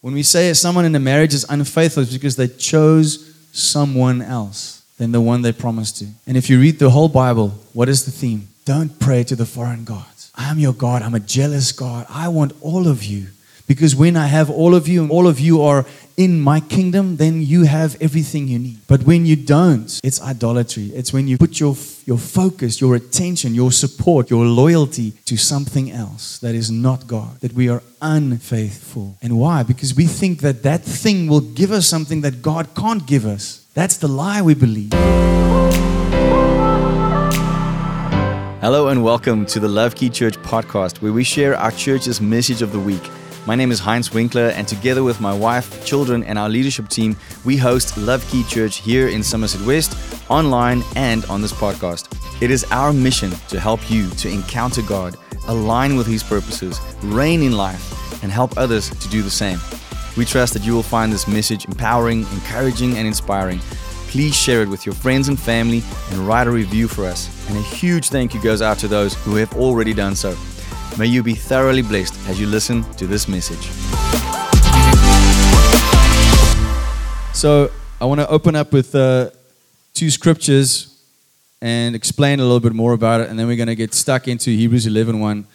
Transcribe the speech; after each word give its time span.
When 0.00 0.14
we 0.14 0.22
say 0.22 0.52
someone 0.54 0.84
in 0.84 0.94
a 0.94 1.00
marriage 1.00 1.34
is 1.34 1.44
unfaithful, 1.48 2.04
it's 2.04 2.12
because 2.12 2.36
they 2.36 2.46
chose 2.46 3.34
someone 3.52 4.22
else 4.22 4.84
than 4.96 5.10
the 5.10 5.20
one 5.20 5.42
they 5.42 5.52
promised 5.52 5.98
to. 5.98 6.06
And 6.26 6.36
if 6.36 6.48
you 6.48 6.60
read 6.60 6.78
the 6.78 6.90
whole 6.90 7.08
Bible, 7.08 7.48
what 7.72 7.88
is 7.88 8.04
the 8.04 8.12
theme? 8.12 8.48
Don't 8.64 9.00
pray 9.00 9.24
to 9.24 9.34
the 9.34 9.46
foreign 9.46 9.84
gods. 9.84 10.30
I'm 10.36 10.58
your 10.60 10.72
God. 10.72 11.02
I'm 11.02 11.14
a 11.14 11.20
jealous 11.20 11.72
God. 11.72 12.06
I 12.08 12.28
want 12.28 12.52
all 12.60 12.86
of 12.86 13.02
you. 13.02 13.26
Because 13.68 13.94
when 13.94 14.16
I 14.16 14.28
have 14.28 14.48
all 14.48 14.74
of 14.74 14.88
you 14.88 15.02
and 15.02 15.10
all 15.10 15.28
of 15.28 15.38
you 15.38 15.60
are 15.60 15.84
in 16.16 16.40
my 16.40 16.58
kingdom, 16.58 17.16
then 17.16 17.42
you 17.42 17.64
have 17.64 18.00
everything 18.00 18.48
you 18.48 18.58
need. 18.58 18.78
But 18.86 19.02
when 19.02 19.26
you 19.26 19.36
don't, 19.36 20.00
it's 20.02 20.22
idolatry. 20.22 20.86
It's 20.94 21.12
when 21.12 21.28
you 21.28 21.36
put 21.36 21.60
your, 21.60 21.76
your 22.06 22.16
focus, 22.16 22.80
your 22.80 22.94
attention, 22.94 23.54
your 23.54 23.70
support, 23.70 24.30
your 24.30 24.46
loyalty 24.46 25.12
to 25.26 25.36
something 25.36 25.90
else 25.90 26.38
that 26.38 26.54
is 26.54 26.70
not 26.70 27.06
God, 27.06 27.40
that 27.40 27.52
we 27.52 27.68
are 27.68 27.82
unfaithful. 28.00 29.18
And 29.20 29.38
why? 29.38 29.64
Because 29.64 29.94
we 29.94 30.06
think 30.06 30.40
that 30.40 30.62
that 30.62 30.80
thing 30.80 31.28
will 31.28 31.42
give 31.42 31.70
us 31.70 31.86
something 31.86 32.22
that 32.22 32.40
God 32.40 32.74
can't 32.74 33.06
give 33.06 33.26
us. 33.26 33.66
That's 33.74 33.98
the 33.98 34.08
lie 34.08 34.40
we 34.40 34.54
believe. 34.54 34.94
Hello 38.62 38.88
and 38.88 39.04
welcome 39.04 39.44
to 39.44 39.60
the 39.60 39.68
Love 39.68 39.94
Key 39.94 40.08
Church 40.08 40.38
podcast, 40.38 41.02
where 41.02 41.12
we 41.12 41.22
share 41.22 41.54
our 41.54 41.70
church's 41.70 42.18
message 42.18 42.62
of 42.62 42.72
the 42.72 42.80
week. 42.80 43.02
My 43.48 43.54
name 43.54 43.70
is 43.70 43.78
Heinz 43.78 44.12
Winkler, 44.12 44.48
and 44.48 44.68
together 44.68 45.02
with 45.02 45.22
my 45.22 45.32
wife, 45.32 45.82
children, 45.82 46.22
and 46.22 46.38
our 46.38 46.50
leadership 46.50 46.90
team, 46.90 47.16
we 47.46 47.56
host 47.56 47.96
Love 47.96 48.22
Key 48.30 48.44
Church 48.44 48.76
here 48.76 49.08
in 49.08 49.22
Somerset 49.22 49.62
West, 49.62 49.96
online, 50.28 50.82
and 50.96 51.24
on 51.30 51.40
this 51.40 51.54
podcast. 51.54 52.14
It 52.42 52.50
is 52.50 52.66
our 52.70 52.92
mission 52.92 53.30
to 53.48 53.58
help 53.58 53.90
you 53.90 54.10
to 54.10 54.28
encounter 54.28 54.82
God, 54.82 55.16
align 55.46 55.96
with 55.96 56.06
His 56.06 56.22
purposes, 56.22 56.78
reign 57.02 57.40
in 57.40 57.52
life, 57.52 58.22
and 58.22 58.30
help 58.30 58.58
others 58.58 58.90
to 58.90 59.08
do 59.08 59.22
the 59.22 59.30
same. 59.30 59.58
We 60.18 60.26
trust 60.26 60.52
that 60.52 60.66
you 60.66 60.74
will 60.74 60.82
find 60.82 61.10
this 61.10 61.26
message 61.26 61.64
empowering, 61.64 62.26
encouraging, 62.34 62.98
and 62.98 63.06
inspiring. 63.06 63.60
Please 64.08 64.36
share 64.36 64.60
it 64.60 64.68
with 64.68 64.84
your 64.84 64.94
friends 64.94 65.28
and 65.28 65.40
family 65.40 65.82
and 66.10 66.18
write 66.18 66.48
a 66.48 66.50
review 66.50 66.86
for 66.86 67.06
us. 67.06 67.30
And 67.48 67.56
a 67.56 67.62
huge 67.62 68.10
thank 68.10 68.34
you 68.34 68.42
goes 68.42 68.60
out 68.60 68.76
to 68.80 68.88
those 68.88 69.14
who 69.14 69.36
have 69.36 69.56
already 69.56 69.94
done 69.94 70.16
so. 70.16 70.36
May 70.96 71.06
you 71.06 71.22
be 71.22 71.34
thoroughly 71.34 71.82
blessed 71.82 72.14
as 72.28 72.40
you 72.40 72.46
listen 72.46 72.82
to 72.94 73.06
this 73.06 73.28
message. 73.28 73.70
So, 77.34 77.70
I 78.00 78.04
want 78.04 78.20
to 78.20 78.28
open 78.28 78.56
up 78.56 78.72
with 78.72 78.94
uh, 78.94 79.30
two 79.92 80.10
scriptures 80.10 80.96
and 81.60 81.94
explain 81.94 82.40
a 82.40 82.42
little 82.42 82.60
bit 82.60 82.72
more 82.72 82.92
about 82.92 83.20
it, 83.20 83.28
and 83.28 83.38
then 83.38 83.46
we're 83.46 83.56
going 83.56 83.68
to 83.68 83.74
get 83.74 83.94
stuck 83.94 84.28
into 84.28 84.50
Hebrews 84.50 84.86
11 84.86 85.20
1. 85.20 85.46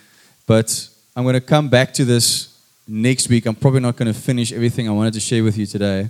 But 0.46 0.90
I'm 1.16 1.24
going 1.24 1.34
to 1.34 1.42
come 1.42 1.70
back 1.70 1.94
to 1.94 2.06
this 2.06 2.58
next 2.88 3.30
week. 3.30 3.46
I'm 3.46 3.56
probably 3.56 3.80
not 3.80 3.96
going 3.96 4.14
to 4.14 4.20
finish 4.20 4.52
everything 4.52 4.88
I 4.88 4.92
wanted 4.92 5.14
to 5.14 5.20
share 5.20 5.44
with 5.44 5.58
you 5.58 5.66
today. 5.66 6.10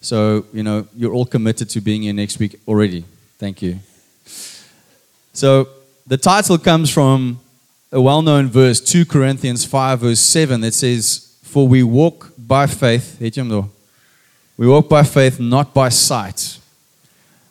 So, 0.00 0.46
you 0.52 0.62
know, 0.62 0.86
you're 0.94 1.12
all 1.12 1.26
committed 1.26 1.70
to 1.70 1.80
being 1.80 2.02
here 2.02 2.12
next 2.12 2.38
week 2.38 2.60
already. 2.68 3.04
Thank 3.38 3.62
you. 3.62 3.78
So, 5.32 5.68
the 6.06 6.18
title 6.18 6.58
comes 6.58 6.90
from 6.90 7.40
a 7.94 8.00
well 8.00 8.22
known 8.22 8.48
verse, 8.48 8.80
2 8.80 9.06
Corinthians 9.06 9.64
5, 9.64 10.00
verse 10.00 10.18
7, 10.18 10.60
that 10.62 10.74
says, 10.74 11.38
For 11.44 11.68
we 11.68 11.84
walk 11.84 12.32
by 12.36 12.66
faith, 12.66 13.20
we 13.20 14.66
walk 14.66 14.88
by 14.88 15.04
faith, 15.04 15.38
not 15.38 15.72
by 15.72 15.90
sight. 15.90 16.58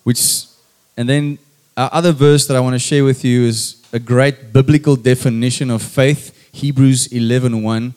Which, 0.03 0.43
and 0.97 1.07
then 1.07 1.37
our 1.77 1.89
other 1.93 2.11
verse 2.11 2.45
that 2.47 2.57
I 2.57 2.59
want 2.59 2.73
to 2.73 2.79
share 2.79 3.05
with 3.05 3.23
you 3.23 3.43
is 3.43 3.81
a 3.93 3.99
great 3.99 4.51
biblical 4.51 4.97
definition 4.97 5.71
of 5.71 5.81
faith, 5.81 6.49
Hebrews 6.51 7.07
11 7.07 7.63
1. 7.63 7.93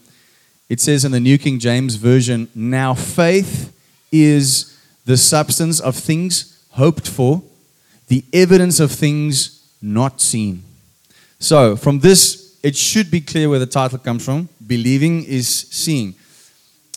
It 0.69 0.81
says 0.81 1.05
in 1.05 1.11
the 1.11 1.21
New 1.21 1.39
King 1.39 1.59
James 1.59 1.97
Version, 1.97 2.49
Now 2.55 2.95
faith 2.95 3.73
is 4.13 4.79
the 5.05 5.17
substance 5.17 5.81
of 5.81 5.97
things 5.97 6.65
hoped 6.71 7.09
for, 7.09 7.43
the 8.07 8.25
evidence 8.33 8.79
of 8.79 8.93
things 8.93 9.69
not 9.83 10.21
seen. 10.21 10.63
So, 11.39 11.77
from 11.77 12.01
this, 12.01 12.46
it 12.67 12.75
should 12.75 13.13
be 13.13 13.21
clear 13.21 13.49
where 13.49 13.61
the 13.61 13.67
title 13.67 13.97
comes 13.97 14.25
from. 14.25 14.49
Believing 14.67 15.23
is 15.23 15.49
seeing. 15.49 16.17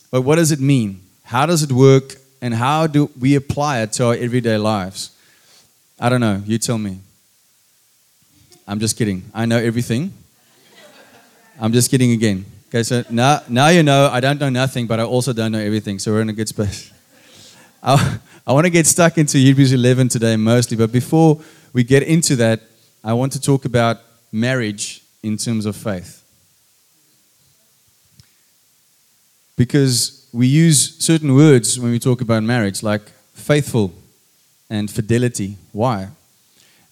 But 0.09 0.23
what 0.23 0.37
does 0.37 0.51
it 0.51 0.59
mean? 0.59 0.99
How 1.23 1.45
does 1.45 1.61
it 1.61 1.71
work? 1.71 2.15
And 2.41 2.55
how 2.55 2.87
do 2.87 3.11
we 3.19 3.35
apply 3.35 3.81
it 3.81 3.93
to 3.93 4.07
our 4.07 4.15
everyday 4.15 4.57
lives? 4.57 5.11
I 5.99 6.09
don't 6.09 6.21
know. 6.21 6.41
You 6.43 6.57
tell 6.57 6.79
me. 6.79 6.97
I'm 8.67 8.79
just 8.79 8.97
kidding. 8.97 9.23
I 9.31 9.45
know 9.45 9.57
everything. 9.57 10.11
I'm 11.61 11.71
just 11.71 11.91
kidding 11.91 12.13
again. 12.13 12.45
Okay, 12.69 12.81
so 12.81 13.03
now, 13.11 13.41
now 13.47 13.67
you 13.67 13.83
know 13.83 14.09
I 14.11 14.19
don't 14.21 14.39
know 14.39 14.49
nothing, 14.49 14.87
but 14.87 14.99
I 14.99 15.03
also 15.03 15.33
don't 15.33 15.51
know 15.51 15.59
everything. 15.59 15.99
So 15.99 16.11
we're 16.13 16.21
in 16.21 16.29
a 16.29 16.33
good 16.33 16.47
space. 16.47 16.91
I, 17.83 18.17
I 18.47 18.53
want 18.53 18.65
to 18.65 18.71
get 18.71 18.87
stuck 18.87 19.19
into 19.19 19.37
Hebrews 19.37 19.71
11 19.71 20.09
today 20.09 20.35
mostly, 20.35 20.77
but 20.77 20.91
before 20.91 21.39
we 21.73 21.83
get 21.83 22.01
into 22.01 22.35
that, 22.37 22.59
I 23.03 23.13
want 23.13 23.33
to 23.33 23.39
talk 23.39 23.65
about 23.65 24.01
marriage 24.31 25.03
in 25.21 25.37
terms 25.37 25.65
of 25.65 25.75
faith. 25.75 26.23
Because 29.57 30.27
we 30.31 30.47
use 30.47 30.97
certain 30.99 31.35
words 31.35 31.79
when 31.79 31.91
we 31.91 31.99
talk 31.99 32.21
about 32.21 32.43
marriage, 32.43 32.81
like 32.81 33.01
faithful 33.33 33.93
and 34.69 34.89
fidelity. 34.89 35.57
Why? 35.71 36.09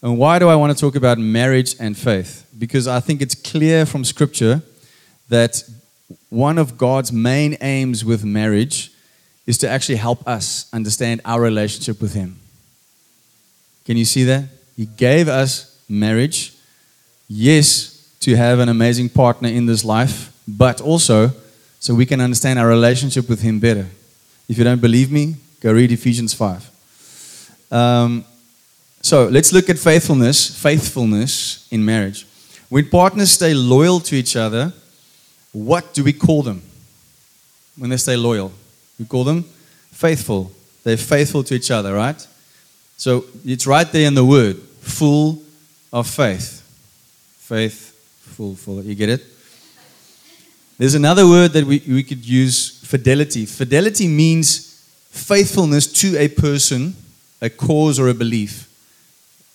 And 0.02 0.18
why 0.18 0.40
do 0.40 0.48
I 0.48 0.56
want 0.56 0.76
to 0.76 0.80
talk 0.80 0.96
about 0.96 1.18
marriage 1.18 1.76
and 1.80 1.98
faith? 1.98 2.46
Because 2.58 2.88
I 2.88 3.00
think 3.00 3.22
it's 3.22 3.36
clear 3.36 3.86
from 3.86 4.04
Scripture 4.04 4.62
that 5.30 5.64
one 6.30 6.58
of 6.58 6.78
God's 6.78 7.12
main 7.12 7.58
aims 7.62 8.04
with 8.04 8.24
marriage 8.24 8.92
is 9.46 9.58
to 9.60 9.70
actually 9.70 9.96
help 9.96 10.28
us 10.28 10.70
understand 10.74 11.22
our 11.24 11.42
relationship 11.42 12.02
with 12.02 12.14
Him. 12.14 12.40
Can 13.86 13.98
you 13.98 14.06
see 14.06 14.24
that? 14.26 14.46
He 14.76 14.86
gave 14.86 15.28
us 15.28 15.82
marriage 15.90 16.54
yes, 17.28 17.97
to 18.22 18.36
have 18.36 18.60
an 18.60 18.70
amazing 18.70 19.10
partner 19.10 19.50
in 19.50 19.66
this 19.66 19.84
life, 19.84 20.32
but 20.48 20.82
also 20.82 21.32
so 21.80 21.94
we 21.94 22.06
can 22.06 22.20
understand 22.22 22.60
our 22.60 22.68
relationship 22.68 23.30
with 23.30 23.42
Him 23.42 23.60
better. 23.60 23.88
If 24.50 24.58
you 24.58 24.64
don't 24.64 24.82
believe 24.82 25.12
me, 25.12 25.36
go 25.62 25.74
read 25.74 25.92
Ephesians 25.92 26.34
5. 26.34 27.72
Um, 27.72 28.26
so 29.02 29.28
let's 29.28 29.54
look 29.54 29.70
at 29.70 29.78
faithfulness, 29.78 30.50
faithfulness 30.62 31.68
in 31.72 31.86
marriage. 31.86 32.26
When 32.70 32.90
partners 32.90 33.32
stay 33.32 33.54
loyal 33.54 34.00
to 34.02 34.16
each 34.16 34.36
other, 34.36 34.74
what 35.54 35.94
do 35.94 36.04
we 36.04 36.14
call 36.14 36.44
them? 36.44 36.62
When 37.78 37.90
they 37.90 37.98
stay 37.98 38.18
loyal, 38.18 38.52
we 39.00 39.06
call 39.06 39.24
them 39.24 39.44
faithful. 39.92 40.52
They're 40.84 40.98
faithful 40.98 41.44
to 41.44 41.56
each 41.56 41.72
other, 41.72 41.94
right? 41.94 42.28
So 42.98 43.26
it's 43.46 43.68
right 43.68 43.90
there 43.92 44.08
in 44.08 44.16
the 44.16 44.26
word, 44.26 44.58
full 44.82 45.42
of 45.94 46.08
faith. 46.08 46.62
faith 47.40 47.97
faithful. 48.38 48.56
Full. 48.56 48.84
You 48.84 48.96
get 48.96 49.10
it? 49.10 49.24
There's 50.78 50.94
another 50.94 51.28
word 51.28 51.54
that 51.54 51.66
we, 51.66 51.82
we 51.88 52.04
could 52.04 52.24
use 52.24 52.80
fidelity. 52.86 53.48
Fidelity 53.48 54.08
means 54.08 54.80
faithfulness 55.10 55.92
to 56.02 56.16
a 56.20 56.28
person, 56.28 56.96
a 57.42 57.50
cause, 57.50 58.00
or 58.00 58.10
a 58.10 58.14
belief. 58.14 58.70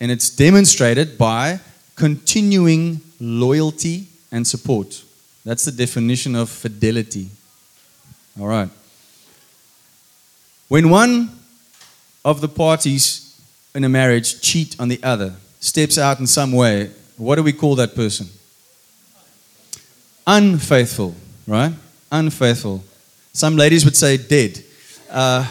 And 0.00 0.10
it's 0.10 0.28
demonstrated 0.28 1.16
by 1.16 1.60
continuing 1.94 3.00
loyalty 3.20 4.08
and 4.32 4.44
support. 4.44 5.04
That's 5.44 5.64
the 5.64 5.72
definition 5.72 6.34
of 6.34 6.50
fidelity. 6.50 7.28
All 8.40 8.48
right. 8.48 8.68
When 10.66 10.90
one 10.90 11.30
of 12.24 12.40
the 12.40 12.48
parties 12.48 13.40
in 13.76 13.84
a 13.84 13.88
marriage 13.88 14.40
cheat 14.40 14.74
on 14.80 14.88
the 14.88 15.00
other, 15.04 15.34
steps 15.60 15.98
out 15.98 16.18
in 16.18 16.26
some 16.26 16.50
way, 16.50 16.90
what 17.16 17.36
do 17.36 17.44
we 17.44 17.52
call 17.52 17.76
that 17.76 17.94
person? 17.94 18.26
Unfaithful, 20.26 21.14
right? 21.46 21.72
Unfaithful. 22.10 22.82
Some 23.32 23.56
ladies 23.56 23.84
would 23.84 23.96
say 23.96 24.16
dead. 24.16 24.62
Uh, 25.10 25.46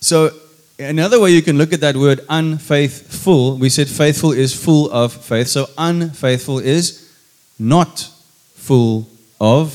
so, 0.00 0.30
another 0.78 1.20
way 1.20 1.30
you 1.30 1.42
can 1.42 1.56
look 1.58 1.72
at 1.72 1.80
that 1.80 1.96
word 1.96 2.20
unfaithful, 2.28 3.56
we 3.58 3.68
said 3.68 3.88
faithful 3.88 4.32
is 4.32 4.54
full 4.54 4.90
of 4.90 5.12
faith. 5.12 5.48
So, 5.48 5.68
unfaithful 5.78 6.58
is 6.58 7.12
not 7.58 8.10
full 8.54 9.08
of 9.40 9.72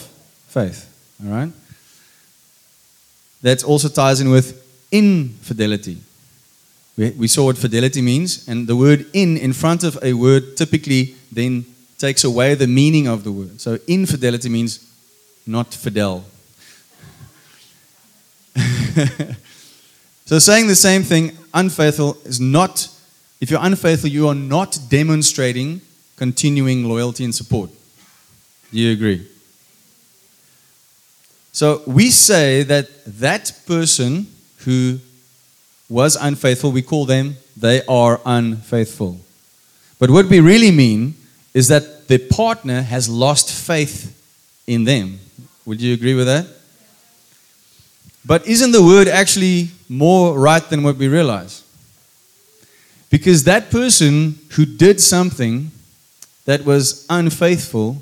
faith. 0.48 0.88
All 1.24 1.32
right? 1.32 1.52
That 3.42 3.64
also 3.64 3.88
ties 3.88 4.20
in 4.20 4.30
with 4.30 4.62
infidelity. 4.92 5.98
We, 6.98 7.12
we 7.12 7.28
saw 7.28 7.46
what 7.46 7.58
fidelity 7.58 8.02
means, 8.02 8.48
and 8.48 8.68
the 8.68 8.76
word 8.76 9.06
in 9.14 9.38
in 9.38 9.54
front 9.54 9.84
of 9.84 9.98
a 10.04 10.14
word 10.14 10.58
typically 10.58 11.16
then 11.32 11.66
takes 11.98 12.24
away 12.24 12.56
the 12.56 12.68
meaning 12.68 13.08
of 13.08 13.24
the 13.24 13.32
word. 13.32 13.62
So 13.62 13.78
infidelity 13.88 14.50
means 14.50 14.80
not 15.46 15.74
fidel. 15.74 16.26
so 20.26 20.40
saying 20.40 20.68
the 20.68 20.76
same 20.76 21.04
thing, 21.04 21.38
unfaithful, 21.54 22.18
is 22.26 22.40
not, 22.40 22.88
if 23.40 23.52
you're 23.52 23.64
unfaithful, 23.64 24.10
you 24.10 24.28
are 24.28 24.36
not 24.36 24.80
demonstrating 24.90 25.82
continuing 26.18 26.86
loyalty 26.86 27.24
and 27.24 27.34
support. 27.34 27.70
Do 28.72 28.80
you 28.80 28.92
agree? 28.94 29.28
So 31.52 31.82
we 31.86 32.10
say 32.10 32.64
that 32.64 32.88
that 33.06 33.54
person 33.68 34.28
who 34.60 35.00
was 35.92 36.16
unfaithful, 36.16 36.72
we 36.72 36.82
call 36.82 37.06
them, 37.06 37.36
they 37.58 37.84
are 37.86 38.22
unfaithful. 38.26 39.20
But 40.00 40.10
what 40.10 40.28
we 40.28 40.40
really 40.40 40.72
mean 40.72 41.16
is 41.54 41.68
that 41.68 42.08
the 42.08 42.18
partner 42.18 42.82
has 42.82 43.10
lost 43.10 43.52
faith 43.52 44.18
in 44.66 44.86
them. 44.86 45.20
Would 45.66 45.82
you 45.82 45.94
agree 45.94 46.14
with 46.14 46.28
that? 46.28 46.48
But 48.26 48.48
isn't 48.48 48.72
the 48.72 48.82
word 48.82 49.10
actually 49.10 49.72
more 49.90 50.40
right 50.40 50.64
than 50.64 50.82
what 50.82 50.96
we 50.96 51.10
realize? 51.10 51.62
Because 53.10 53.44
that 53.44 53.70
person 53.70 54.40
who 54.52 54.66
did 54.66 55.02
something 55.02 55.72
that 56.46 56.64
was 56.64 57.06
unfaithful 57.10 58.02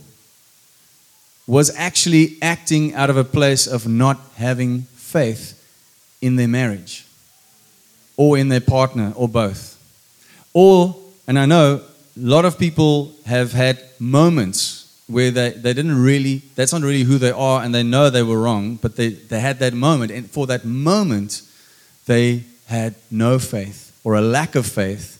was 1.47 1.75
actually 1.75 2.38
acting 2.39 2.94
out 2.94 3.09
of 3.09 3.18
a 3.18 3.24
place 3.24 3.65
of 3.65 3.88
not 3.88 4.19
having 4.36 4.83
faith 4.94 5.56
in 6.21 6.36
their 6.36 6.47
marriage 6.47 7.07
or 8.19 8.38
in 8.38 8.50
their 8.50 8.60
partner 8.60 9.13
or 9.16 9.30
both. 9.30 9.77
Or, 10.54 10.94
and 11.25 11.39
I 11.39 11.45
know 11.45 11.75
a 11.77 11.81
lot 12.18 12.44
of 12.44 12.60
people 12.60 13.13
have 13.25 13.54
had 13.54 13.81
moments 13.98 14.94
where 15.07 15.31
they, 15.31 15.51
they 15.51 15.74
didn't 15.74 15.98
really, 15.98 16.42
that's 16.56 16.74
not 16.74 16.81
really 16.81 17.04
who 17.04 17.18
they 17.18 17.31
are, 17.31 17.63
and 17.63 17.74
they 17.74 17.81
know 17.81 18.10
they 18.10 18.21
were 18.21 18.42
wrong, 18.42 18.75
but 18.75 18.98
they, 18.98 19.07
they 19.07 19.39
had 19.39 19.60
that 19.60 19.74
moment. 19.74 20.12
And 20.12 20.30
for 20.30 20.45
that 20.48 20.66
moment, 20.66 21.44
they 22.07 22.44
had 22.66 22.95
no 23.10 23.39
faith 23.39 23.98
or 24.04 24.16
a 24.16 24.22
lack 24.22 24.56
of 24.56 24.65
faith 24.65 25.15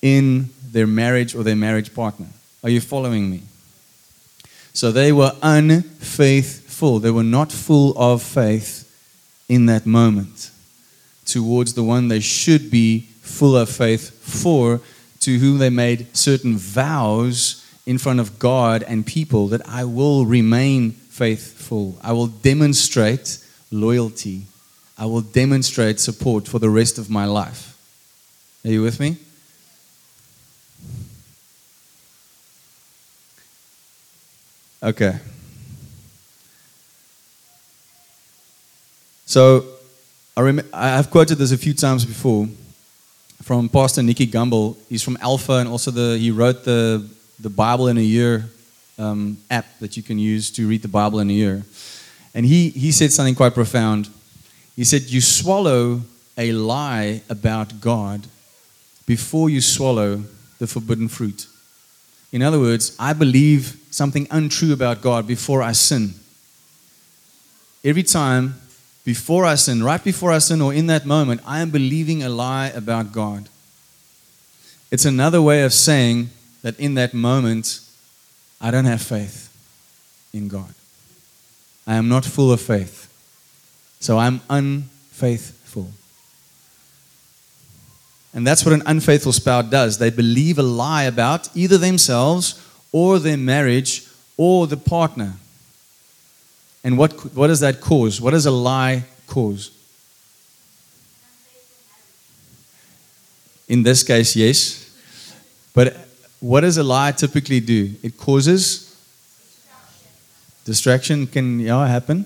in 0.00 0.48
their 0.72 0.86
marriage 0.86 1.34
or 1.34 1.42
their 1.44 1.56
marriage 1.56 1.94
partner. 1.94 2.28
Are 2.64 2.70
you 2.70 2.80
following 2.80 3.28
me? 3.30 3.42
So 4.72 4.90
they 4.90 5.12
were 5.12 5.32
unfaithful. 5.42 7.00
They 7.00 7.10
were 7.10 7.22
not 7.22 7.52
full 7.52 7.92
of 7.98 8.22
faith 8.22 8.86
in 9.46 9.66
that 9.66 9.84
moment 9.84 10.50
towards 11.30 11.74
the 11.74 11.82
one 11.82 12.08
they 12.08 12.20
should 12.20 12.70
be 12.70 13.00
full 13.22 13.56
of 13.56 13.68
faith 13.68 14.10
for, 14.22 14.80
to 15.20 15.38
whom 15.38 15.58
they 15.58 15.70
made 15.70 16.14
certain 16.16 16.56
vows 16.56 17.64
in 17.86 17.98
front 17.98 18.20
of 18.20 18.38
God 18.38 18.82
and 18.82 19.06
people 19.06 19.48
that 19.48 19.66
I 19.66 19.84
will 19.84 20.26
remain 20.26 20.92
faithful. 20.92 21.96
I 22.02 22.12
will 22.12 22.26
demonstrate 22.26 23.38
loyalty. 23.70 24.42
I 24.98 25.06
will 25.06 25.20
demonstrate 25.20 26.00
support 26.00 26.46
for 26.46 26.58
the 26.58 26.70
rest 26.70 26.98
of 26.98 27.08
my 27.08 27.24
life. 27.24 27.76
Are 28.64 28.70
you 28.70 28.82
with 28.82 29.00
me? 29.00 29.16
Okay. 34.82 35.18
So 39.26 39.79
I 40.40 40.42
rem- 40.42 40.68
I've 40.72 41.10
quoted 41.10 41.36
this 41.36 41.52
a 41.52 41.58
few 41.58 41.74
times 41.74 42.06
before 42.06 42.48
from 43.42 43.68
Pastor 43.68 44.02
Nicky 44.02 44.26
Gumbel. 44.26 44.74
He's 44.88 45.02
from 45.02 45.18
Alpha 45.20 45.52
and 45.58 45.68
also 45.68 45.90
the, 45.90 46.16
he 46.16 46.30
wrote 46.30 46.64
the 46.64 47.06
the 47.38 47.50
Bible 47.50 47.88
in 47.88 47.98
a 47.98 48.00
Year 48.00 48.48
um, 48.98 49.36
app 49.50 49.66
that 49.80 49.98
you 49.98 50.02
can 50.02 50.18
use 50.18 50.50
to 50.52 50.66
read 50.66 50.80
the 50.80 50.88
Bible 50.88 51.20
in 51.20 51.28
a 51.28 51.32
year. 51.34 51.62
And 52.34 52.46
he, 52.46 52.70
he 52.70 52.90
said 52.90 53.12
something 53.12 53.34
quite 53.34 53.52
profound. 53.52 54.08
He 54.76 54.84
said, 54.84 55.02
You 55.02 55.20
swallow 55.20 56.00
a 56.38 56.52
lie 56.52 57.20
about 57.28 57.82
God 57.82 58.26
before 59.04 59.50
you 59.50 59.60
swallow 59.60 60.22
the 60.58 60.66
forbidden 60.66 61.08
fruit. 61.08 61.48
In 62.32 62.40
other 62.40 62.58
words, 62.58 62.96
I 62.98 63.12
believe 63.12 63.78
something 63.90 64.26
untrue 64.30 64.72
about 64.72 65.02
God 65.02 65.26
before 65.26 65.60
I 65.62 65.72
sin. 65.72 66.14
Every 67.84 68.04
time 68.04 68.59
before 69.04 69.44
I 69.44 69.54
sin, 69.54 69.82
right 69.82 70.02
before 70.02 70.30
I 70.30 70.38
sin, 70.38 70.60
or 70.60 70.74
in 70.74 70.86
that 70.88 71.06
moment, 71.06 71.40
I 71.46 71.60
am 71.60 71.70
believing 71.70 72.22
a 72.22 72.28
lie 72.28 72.68
about 72.68 73.12
God. 73.12 73.48
It's 74.90 75.04
another 75.04 75.40
way 75.40 75.62
of 75.62 75.72
saying 75.72 76.30
that 76.62 76.78
in 76.78 76.94
that 76.94 77.14
moment, 77.14 77.80
I 78.60 78.70
don't 78.70 78.84
have 78.84 79.00
faith 79.00 79.48
in 80.32 80.48
God. 80.48 80.74
I 81.86 81.94
am 81.94 82.08
not 82.08 82.24
full 82.24 82.52
of 82.52 82.60
faith. 82.60 83.08
So 84.00 84.18
I'm 84.18 84.40
unfaithful. 84.50 85.90
And 88.32 88.46
that's 88.46 88.64
what 88.64 88.74
an 88.74 88.82
unfaithful 88.86 89.32
spouse 89.32 89.70
does. 89.70 89.98
They 89.98 90.10
believe 90.10 90.58
a 90.58 90.62
lie 90.62 91.04
about 91.04 91.54
either 91.56 91.78
themselves 91.78 92.64
or 92.92 93.18
their 93.18 93.36
marriage 93.36 94.06
or 94.36 94.66
the 94.66 94.76
partner. 94.76 95.34
And 96.82 96.96
what, 96.96 97.12
what 97.34 97.48
does 97.48 97.60
that 97.60 97.80
cause? 97.80 98.20
What 98.20 98.30
does 98.30 98.46
a 98.46 98.50
lie 98.50 99.04
cause? 99.26 99.70
In 103.68 103.82
this 103.82 104.02
case, 104.02 104.34
yes. 104.34 104.90
But 105.74 105.96
what 106.40 106.62
does 106.62 106.78
a 106.78 106.82
lie 106.82 107.12
typically 107.12 107.60
do? 107.60 107.94
It 108.02 108.16
causes 108.16 108.86
distraction. 110.64 111.26
Can 111.26 111.60
yeah 111.60 111.86
happen? 111.86 112.24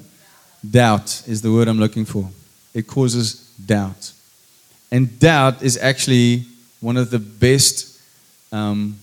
Doubt 0.69 1.23
is 1.27 1.43
the 1.43 1.53
word 1.53 1.69
I'm 1.69 1.79
looking 1.79 2.05
for. 2.05 2.31
It 2.73 2.87
causes 2.87 3.51
doubt, 3.65 4.13
and 4.91 5.19
doubt 5.19 5.63
is 5.63 5.77
actually 5.77 6.47
one 6.81 6.97
of 6.97 7.11
the 7.11 7.19
best 7.19 8.01
um, 8.51 8.99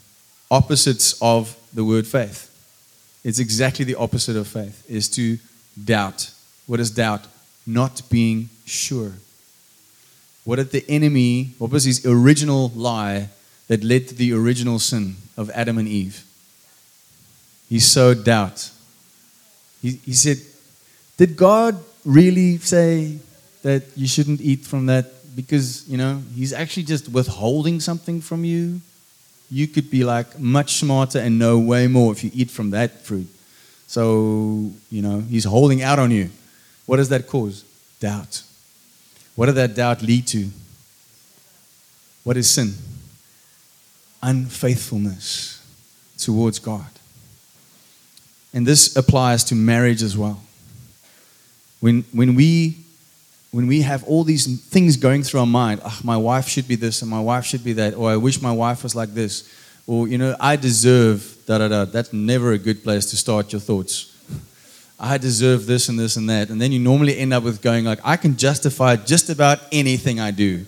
opposites 0.50 1.22
of 1.22 1.56
the 1.74 1.86
word 1.86 2.08
faith. 2.08 2.51
It's 3.24 3.40
exactly 3.40 3.86
the 3.86 3.96
opposite 3.96 4.36
of 4.36 4.48
faith. 4.48 4.86
Is 4.90 5.10
to 5.10 5.38
doubt. 5.84 6.32
What 6.68 6.80
is 6.80 6.92
doubt? 6.92 7.28
Not 7.68 8.02
being 8.10 8.50
sure. 8.66 9.14
What 10.44 10.56
did 10.56 10.72
the 10.72 10.84
enemy? 10.90 11.52
What 11.60 11.72
was 11.72 11.84
his 11.84 12.06
original 12.06 12.70
lie? 12.76 13.30
that 13.72 13.86
led 13.86 14.06
to 14.06 14.14
the 14.14 14.34
original 14.34 14.80
sin 14.80 15.16
of 15.38 15.50
Adam 15.52 15.78
and 15.78 15.88
Eve. 15.88 16.26
He 17.70 17.80
sowed 17.80 18.26
doubt. 18.26 18.70
He, 19.82 19.92
he 19.92 20.12
said, 20.12 20.40
Did 21.16 21.38
God 21.38 21.82
really 22.04 22.58
say 22.58 23.20
that 23.62 23.84
you 23.96 24.08
shouldn't 24.08 24.42
eat 24.42 24.66
from 24.66 24.88
that? 24.88 25.06
Because, 25.38 25.88
you 25.88 25.96
know, 25.96 26.22
He's 26.36 26.52
actually 26.52 26.84
just 26.84 27.08
withholding 27.08 27.80
something 27.80 28.20
from 28.20 28.44
you. 28.44 28.82
You 29.52 29.68
could 29.68 29.92
be 29.92 30.04
like 30.04 30.40
much 30.40 30.78
smarter 30.78 31.20
and 31.20 31.38
know 31.38 31.60
way 31.60 31.88
more 31.88 32.12
if 32.14 32.24
you 32.24 32.32
eat 32.34 32.50
from 32.50 32.72
that 32.72 33.02
fruit. 33.06 33.28
So, 33.86 34.72
you 34.90 35.02
know, 35.02 35.20
He's 35.20 35.44
holding 35.44 35.82
out 35.84 36.00
on 36.00 36.10
you. 36.12 36.30
What 36.86 36.98
does 36.98 37.10
that 37.10 37.28
cause? 37.28 37.66
Doubt. 38.00 38.44
What 39.36 39.48
did 39.48 39.56
that 39.56 39.76
doubt 39.76 40.02
lead 40.02 40.28
to? 40.28 40.48
What 42.24 42.38
is 42.38 42.50
sin? 42.50 42.74
unfaithfulness 44.22 45.64
towards 46.18 46.60
God. 46.60 46.88
And 48.54 48.66
this 48.68 48.96
applies 48.96 49.44
to 49.46 49.56
marriage 49.56 50.04
as 50.04 50.18
well. 50.18 50.42
When, 51.80 52.04
when, 52.12 52.36
we, 52.36 52.78
when 53.52 53.68
we 53.68 53.82
have 53.82 54.04
all 54.06 54.24
these 54.24 54.62
things 54.70 54.98
going 54.98 55.24
through 55.24 55.42
our 55.42 55.46
mind, 55.46 55.82
oh, 55.84 56.00
my 56.04 56.18
wife 56.18 56.48
should 56.48 56.68
be 56.68 56.76
this 56.76 57.02
and 57.02 57.12
my 57.12 57.20
wife 57.20 57.46
should 57.46 57.64
be 57.64 57.74
that, 57.74 57.94
or 57.94 58.10
I 58.10 58.16
wish 58.16 58.42
my 58.42 58.52
wife 58.52 58.84
was 58.84 58.96
like 58.96 59.14
this, 59.14 59.50
or, 59.88 60.08
you 60.08 60.18
know, 60.18 60.36
I 60.40 60.56
deserve 60.56 61.38
da 61.46 61.58
da 61.58 61.68
da. 61.68 61.86
That's 61.86 62.14
never 62.14 62.54
a 62.54 62.58
good 62.58 62.84
place 62.84 63.06
to 63.12 63.18
start 63.18 63.52
your 63.52 63.60
thoughts. 63.60 64.16
I 65.00 65.18
deserve 65.18 65.66
this 65.66 65.90
and 65.90 66.00
this 66.00 66.16
and 66.16 66.30
that. 66.30 66.50
And 66.50 66.62
then 66.62 66.72
you 66.72 66.80
normally 66.80 67.18
end 67.18 67.34
up 67.34 67.44
with 67.44 67.62
going 67.62 67.86
like, 67.86 68.00
I 68.04 68.16
can 68.16 68.38
justify 68.38 68.96
just 68.96 69.30
about 69.30 69.60
anything 69.72 70.20
I 70.20 70.32
do. 70.32 70.66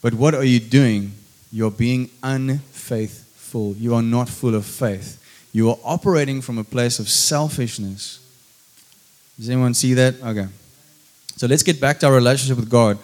But 0.00 0.14
what 0.14 0.34
are 0.34 0.44
you 0.44 0.60
doing 0.60 1.12
you're 1.54 1.70
being 1.70 2.10
unfaithful. 2.20 3.76
You 3.76 3.94
are 3.94 4.02
not 4.02 4.28
full 4.28 4.56
of 4.56 4.66
faith. 4.66 5.22
You 5.52 5.70
are 5.70 5.78
operating 5.84 6.42
from 6.42 6.58
a 6.58 6.64
place 6.64 6.98
of 6.98 7.08
selfishness. 7.08 8.18
Does 9.38 9.48
anyone 9.48 9.72
see 9.72 9.94
that? 9.94 10.20
Okay. 10.20 10.48
So 11.36 11.46
let's 11.46 11.62
get 11.62 11.80
back 11.80 12.00
to 12.00 12.06
our 12.06 12.12
relationship 12.12 12.56
with 12.56 12.70
God. 12.70 12.98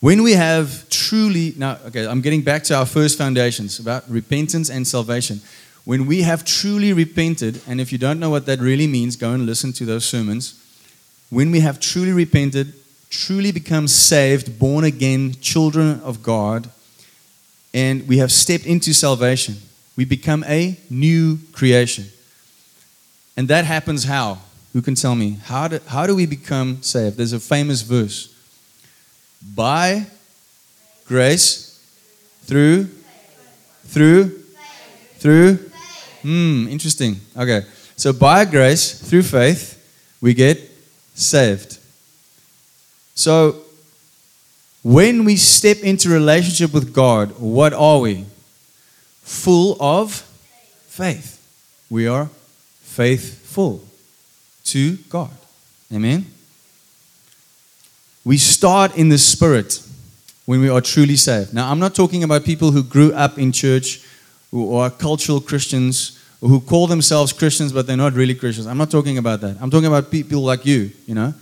When 0.00 0.22
we 0.22 0.32
have 0.32 0.88
truly, 0.90 1.54
now, 1.56 1.78
okay, 1.86 2.06
I'm 2.06 2.20
getting 2.20 2.42
back 2.42 2.62
to 2.64 2.74
our 2.74 2.84
first 2.84 3.16
foundations 3.16 3.78
about 3.78 4.08
repentance 4.10 4.68
and 4.68 4.86
salvation. 4.86 5.40
When 5.84 6.06
we 6.06 6.22
have 6.22 6.44
truly 6.44 6.92
repented, 6.92 7.62
and 7.66 7.80
if 7.80 7.90
you 7.90 7.98
don't 7.98 8.20
know 8.20 8.30
what 8.30 8.44
that 8.46 8.58
really 8.58 8.86
means, 8.86 9.16
go 9.16 9.32
and 9.32 9.46
listen 9.46 9.72
to 9.74 9.86
those 9.86 10.04
sermons. 10.04 10.60
When 11.30 11.50
we 11.50 11.60
have 11.60 11.80
truly 11.80 12.12
repented, 12.12 12.74
truly 13.08 13.50
become 13.50 13.88
saved, 13.88 14.58
born 14.58 14.84
again, 14.84 15.36
children 15.40 16.00
of 16.00 16.22
God, 16.22 16.68
and 17.72 18.06
we 18.06 18.18
have 18.18 18.30
stepped 18.30 18.66
into 18.66 18.92
salvation. 18.92 19.56
We 19.96 20.04
become 20.04 20.44
a 20.44 20.78
new 20.90 21.38
creation. 21.52 22.06
And 23.36 23.48
that 23.48 23.64
happens 23.64 24.04
how? 24.04 24.38
Who 24.74 24.82
can 24.82 24.96
tell 24.96 25.14
me? 25.14 25.38
How 25.44 25.68
do, 25.68 25.78
how 25.86 26.04
do 26.04 26.16
we 26.16 26.26
become 26.26 26.82
saved? 26.82 27.16
There's 27.16 27.32
a 27.32 27.38
famous 27.38 27.82
verse. 27.82 28.34
By 29.54 30.06
grace, 31.06 31.80
through, 32.42 32.88
through, 33.84 34.42
through. 35.18 35.70
Hmm, 36.22 36.66
interesting. 36.68 37.20
Okay. 37.36 37.62
So 37.94 38.12
by 38.12 38.44
grace, 38.44 38.98
through 38.98 39.22
faith, 39.22 39.80
we 40.20 40.34
get 40.34 40.58
saved. 41.14 41.78
So, 43.14 43.60
when 44.82 45.24
we 45.24 45.36
step 45.36 45.78
into 45.78 46.08
relationship 46.08 46.74
with 46.74 46.92
God, 46.92 47.38
what 47.38 47.72
are 47.72 48.00
we? 48.00 48.26
Full 49.22 49.76
of 49.80 50.14
faith. 50.88 51.40
We 51.88 52.08
are 52.08 52.28
faithful 52.82 53.84
to 54.64 54.96
God. 55.08 55.30
Amen. 55.92 56.26
We 58.24 58.38
start 58.38 58.96
in 58.96 59.10
the 59.10 59.18
spirit 59.18 59.82
when 60.46 60.60
we 60.60 60.68
are 60.68 60.80
truly 60.80 61.16
saved. 61.16 61.54
Now, 61.54 61.70
I'm 61.70 61.78
not 61.78 61.94
talking 61.94 62.24
about 62.24 62.44
people 62.44 62.70
who 62.70 62.82
grew 62.82 63.12
up 63.12 63.38
in 63.38 63.52
church, 63.52 64.02
who 64.50 64.74
are 64.74 64.90
cultural 64.90 65.40
Christians, 65.40 66.20
or 66.40 66.48
who 66.48 66.60
call 66.60 66.86
themselves 66.86 67.32
Christians, 67.32 67.72
but 67.72 67.86
they're 67.86 67.96
not 67.96 68.14
really 68.14 68.34
Christians. 68.34 68.66
I'm 68.66 68.78
not 68.78 68.90
talking 68.90 69.18
about 69.18 69.40
that. 69.42 69.56
I'm 69.60 69.70
talking 69.70 69.86
about 69.86 70.10
people 70.10 70.42
like 70.42 70.66
you, 70.66 70.90
you 71.06 71.14
know, 71.14 71.34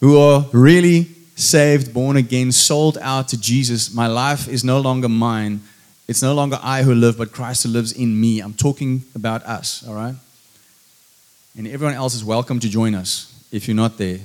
who 0.00 0.18
are 0.18 0.46
really 0.52 1.04
saved, 1.36 1.92
born 1.92 2.16
again, 2.16 2.52
sold 2.52 2.98
out 2.98 3.28
to 3.28 3.40
Jesus. 3.40 3.92
My 3.94 4.06
life 4.06 4.48
is 4.48 4.64
no 4.64 4.80
longer 4.80 5.08
mine. 5.08 5.60
It's 6.08 6.22
no 6.22 6.34
longer 6.34 6.58
I 6.62 6.82
who 6.82 6.94
live, 6.94 7.16
but 7.18 7.32
Christ 7.32 7.62
who 7.62 7.68
lives 7.70 7.92
in 7.92 8.20
me. 8.20 8.40
I'm 8.40 8.54
talking 8.54 9.04
about 9.14 9.42
us, 9.44 9.86
all 9.86 9.94
right? 9.94 10.14
And 11.56 11.66
everyone 11.66 11.94
else 11.94 12.14
is 12.14 12.24
welcome 12.24 12.60
to 12.60 12.68
join 12.68 12.94
us 12.94 13.32
if 13.50 13.66
you're 13.66 13.74
not 13.74 13.98
there. 13.98 14.18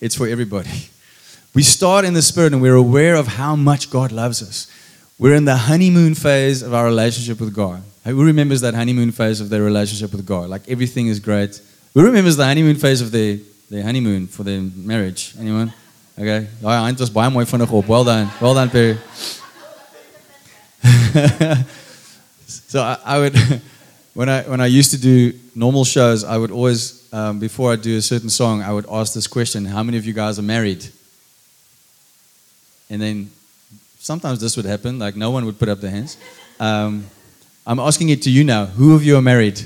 It's 0.00 0.14
for 0.14 0.28
everybody. 0.28 0.70
We 1.52 1.64
start 1.64 2.04
in 2.04 2.14
the 2.14 2.22
Spirit 2.22 2.52
and 2.52 2.62
we're 2.62 2.76
aware 2.76 3.16
of 3.16 3.26
how 3.26 3.56
much 3.56 3.90
God 3.90 4.12
loves 4.12 4.42
us. 4.42 4.70
We're 5.18 5.34
in 5.34 5.44
the 5.44 5.56
honeymoon 5.56 6.14
phase 6.14 6.62
of 6.62 6.72
our 6.72 6.84
relationship 6.84 7.40
with 7.40 7.52
God. 7.52 7.82
Who 8.04 8.24
remembers 8.24 8.60
that 8.60 8.74
honeymoon 8.74 9.10
phase 9.10 9.40
of 9.40 9.48
their 9.48 9.62
relationship 9.62 10.12
with 10.12 10.24
God? 10.24 10.48
Like 10.48 10.68
everything 10.68 11.08
is 11.08 11.18
great. 11.18 11.60
Who 11.94 12.04
remembers 12.04 12.36
the 12.36 12.44
honeymoon 12.44 12.76
phase 12.76 13.00
of 13.00 13.10
their, 13.10 13.38
their 13.68 13.82
honeymoon 13.82 14.28
for 14.28 14.44
their 14.44 14.60
marriage? 14.60 15.34
Anyone? 15.38 15.72
Okay. 16.16 16.46
Ja, 16.62 16.84
hand 16.84 16.98
was 16.98 17.10
baie 17.10 17.30
mooi 17.30 17.44
vinnig 17.46 17.72
op. 17.72 17.86
Well 17.88 18.04
done. 18.04 18.28
Well 18.40 18.54
done, 18.54 18.70
Perry. 18.70 18.98
so 22.46 22.82
I, 22.82 22.98
I 23.04 23.18
would 23.18 23.34
when 24.18 24.28
I 24.28 24.42
when 24.42 24.60
I 24.60 24.66
used 24.66 24.90
to 24.90 24.98
do 24.98 25.32
normal 25.54 25.84
shows, 25.84 26.24
I 26.24 26.36
would 26.36 26.50
always 26.50 27.08
um, 27.14 27.38
before 27.38 27.72
I 27.72 27.76
do 27.76 27.98
a 27.98 28.02
certain 28.02 28.28
song, 28.28 28.62
I 28.62 28.72
would 28.72 28.84
ask 28.90 29.14
this 29.14 29.28
question: 29.28 29.64
How 29.64 29.84
many 29.84 29.96
of 29.96 30.04
you 30.04 30.12
guys 30.12 30.40
are 30.40 30.48
married? 30.56 30.84
And 32.90 33.00
then 33.00 33.30
sometimes 34.00 34.40
this 34.40 34.56
would 34.56 34.66
happen, 34.66 34.98
like 34.98 35.14
no 35.14 35.30
one 35.30 35.46
would 35.46 35.56
put 35.56 35.68
up 35.68 35.80
their 35.80 35.92
hands. 35.92 36.16
Um, 36.58 37.06
I'm 37.64 37.78
asking 37.78 38.08
it 38.08 38.22
to 38.22 38.30
you 38.30 38.42
now. 38.42 38.66
Who 38.66 38.96
of 38.96 39.04
you 39.04 39.16
are 39.16 39.22
married? 39.22 39.60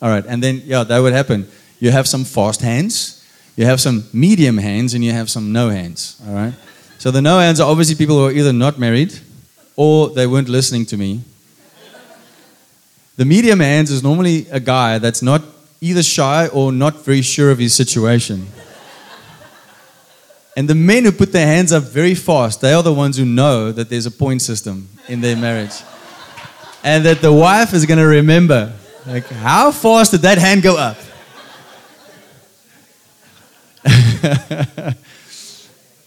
All 0.00 0.08
right, 0.08 0.24
and 0.24 0.40
then 0.40 0.62
yeah, 0.64 0.84
that 0.84 1.00
would 1.00 1.12
happen. 1.12 1.48
You 1.80 1.90
have 1.90 2.06
some 2.06 2.22
fast 2.22 2.60
hands, 2.60 3.26
you 3.56 3.66
have 3.66 3.80
some 3.80 4.04
medium 4.12 4.56
hands, 4.56 4.94
and 4.94 5.02
you 5.02 5.10
have 5.10 5.28
some 5.28 5.52
no 5.52 5.68
hands. 5.68 6.22
All 6.28 6.34
right. 6.34 6.54
So 6.98 7.10
the 7.10 7.20
no 7.20 7.40
hands 7.40 7.58
are 7.58 7.68
obviously 7.68 7.96
people 7.96 8.18
who 8.18 8.26
are 8.26 8.32
either 8.32 8.52
not 8.52 8.78
married 8.78 9.18
or 9.74 10.10
they 10.10 10.28
weren't 10.28 10.48
listening 10.48 10.86
to 10.86 10.96
me. 10.96 11.22
The 13.22 13.26
media 13.26 13.54
hands 13.54 13.92
is 13.92 14.02
normally 14.02 14.48
a 14.50 14.58
guy 14.58 14.98
that's 14.98 15.22
not 15.22 15.44
either 15.80 16.02
shy 16.02 16.48
or 16.48 16.72
not 16.72 17.04
very 17.04 17.22
sure 17.22 17.52
of 17.52 17.58
his 17.60 17.72
situation. 17.72 18.48
And 20.56 20.68
the 20.68 20.74
men 20.74 21.04
who 21.04 21.12
put 21.12 21.30
their 21.30 21.46
hands 21.46 21.70
up 21.70 21.84
very 21.84 22.16
fast, 22.16 22.60
they 22.60 22.72
are 22.72 22.82
the 22.82 22.92
ones 22.92 23.16
who 23.16 23.24
know 23.24 23.70
that 23.70 23.88
there's 23.88 24.06
a 24.06 24.10
point 24.10 24.42
system 24.42 24.88
in 25.06 25.20
their 25.20 25.36
marriage. 25.36 25.70
And 26.82 27.04
that 27.04 27.20
the 27.20 27.32
wife 27.32 27.72
is 27.74 27.86
going 27.86 27.98
to 27.98 28.06
remember, 28.06 28.72
like, 29.06 29.26
how 29.26 29.70
fast 29.70 30.10
did 30.10 30.22
that 30.22 30.38
hand 30.38 30.62
go 30.64 30.76
up? 30.76 30.96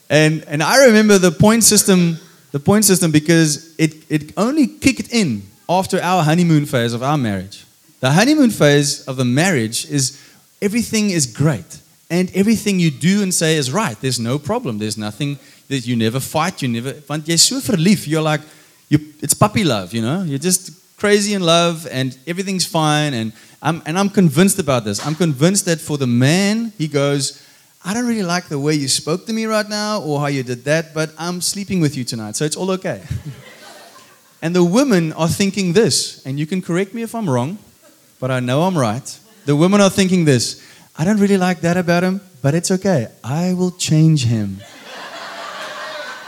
and, 0.10 0.44
and 0.44 0.62
I 0.62 0.88
remember 0.88 1.18
the 1.18 1.32
point 1.32 1.64
system, 1.64 2.18
the 2.52 2.60
point 2.60 2.84
system 2.84 3.12
because 3.12 3.74
it, 3.78 4.04
it 4.10 4.34
only 4.36 4.68
kicked 4.68 5.14
in 5.14 5.44
after 5.68 6.02
our 6.02 6.24
honeymoon 6.24 6.66
phase 6.66 6.94
of 6.94 7.02
our 7.04 7.18
marriage. 7.18 7.66
The 8.00 8.12
honeymoon 8.12 8.52
phase 8.52 9.06
of 9.08 9.18
the 9.18 9.26
marriage 9.26 9.90
is 9.90 10.22
everything 10.62 11.10
is 11.10 11.26
great 11.26 11.80
and 12.10 12.32
everything 12.36 12.80
you 12.80 12.92
do 12.92 13.24
and 13.24 13.34
say 13.34 13.56
is 13.56 13.72
right. 13.72 14.00
There's 14.00 14.20
no 14.20 14.38
problem. 14.38 14.78
There's 14.78 14.98
nothing 14.98 15.40
that 15.70 15.88
you 15.88 15.96
never 15.96 16.20
fight. 16.20 16.62
You 16.62 16.68
never. 16.68 16.94
Want 17.10 17.26
jy's 17.26 17.42
so. 17.42 18.08
You're 18.08 18.22
like, 18.22 18.42
it's 18.90 19.34
puppy 19.34 19.64
love. 19.64 19.94
You 19.94 20.02
know, 20.02 20.24
you're 20.24 20.40
just 20.40 20.72
crazy 20.98 21.34
in 21.34 21.42
love, 21.42 21.88
and 21.92 22.18
everything's 22.28 22.66
fine. 22.66 23.14
And 23.14 23.34
I'm 23.62 23.82
and 23.86 23.98
I'm 23.98 24.10
convinced 24.10 24.60
about 24.60 24.84
this. 24.84 25.06
I'm 25.06 25.16
convinced 25.16 25.66
that 25.66 25.80
for 25.80 25.98
the 25.98 26.08
man, 26.08 26.74
he 26.78 26.88
goes. 26.88 27.42
I 27.88 27.94
don't 27.94 28.08
really 28.08 28.24
like 28.24 28.48
the 28.48 28.58
way 28.58 28.74
you 28.74 28.88
spoke 28.88 29.28
to 29.28 29.34
me 29.34 29.46
right 29.46 29.70
now 29.70 30.02
or 30.02 30.20
how 30.20 30.26
you 30.26 30.42
did 30.42 30.64
that, 30.66 30.92
but 30.96 31.12
I'm 31.20 31.40
sleeping 31.40 31.82
with 31.82 31.96
you 31.96 32.04
tonight, 32.04 32.36
so 32.36 32.44
it's 32.44 32.56
all 32.56 32.72
okay. 32.72 33.04
and 34.46 34.56
the 34.56 34.64
women 34.64 35.12
are 35.14 35.28
thinking 35.28 35.74
this, 35.74 36.24
and 36.24 36.38
you 36.38 36.46
can 36.46 36.62
correct 36.62 36.94
me 36.94 37.02
if 37.02 37.16
I'm 37.16 37.28
wrong, 37.28 37.58
but 38.20 38.30
I 38.30 38.40
know 38.42 38.62
I'm 38.62 38.78
right. 38.78 39.20
The 39.48 39.56
women 39.56 39.82
are 39.82 39.90
thinking 39.90 40.24
this 40.24 40.62
I 40.96 41.04
don't 41.04 41.18
really 41.18 41.38
like 41.38 41.62
that 41.62 41.78
about 41.78 42.04
him, 42.04 42.22
but 42.44 42.54
it's 42.54 42.70
okay. 42.70 43.08
I 43.24 43.56
will 43.56 43.72
change 43.72 44.24
him. 44.24 44.62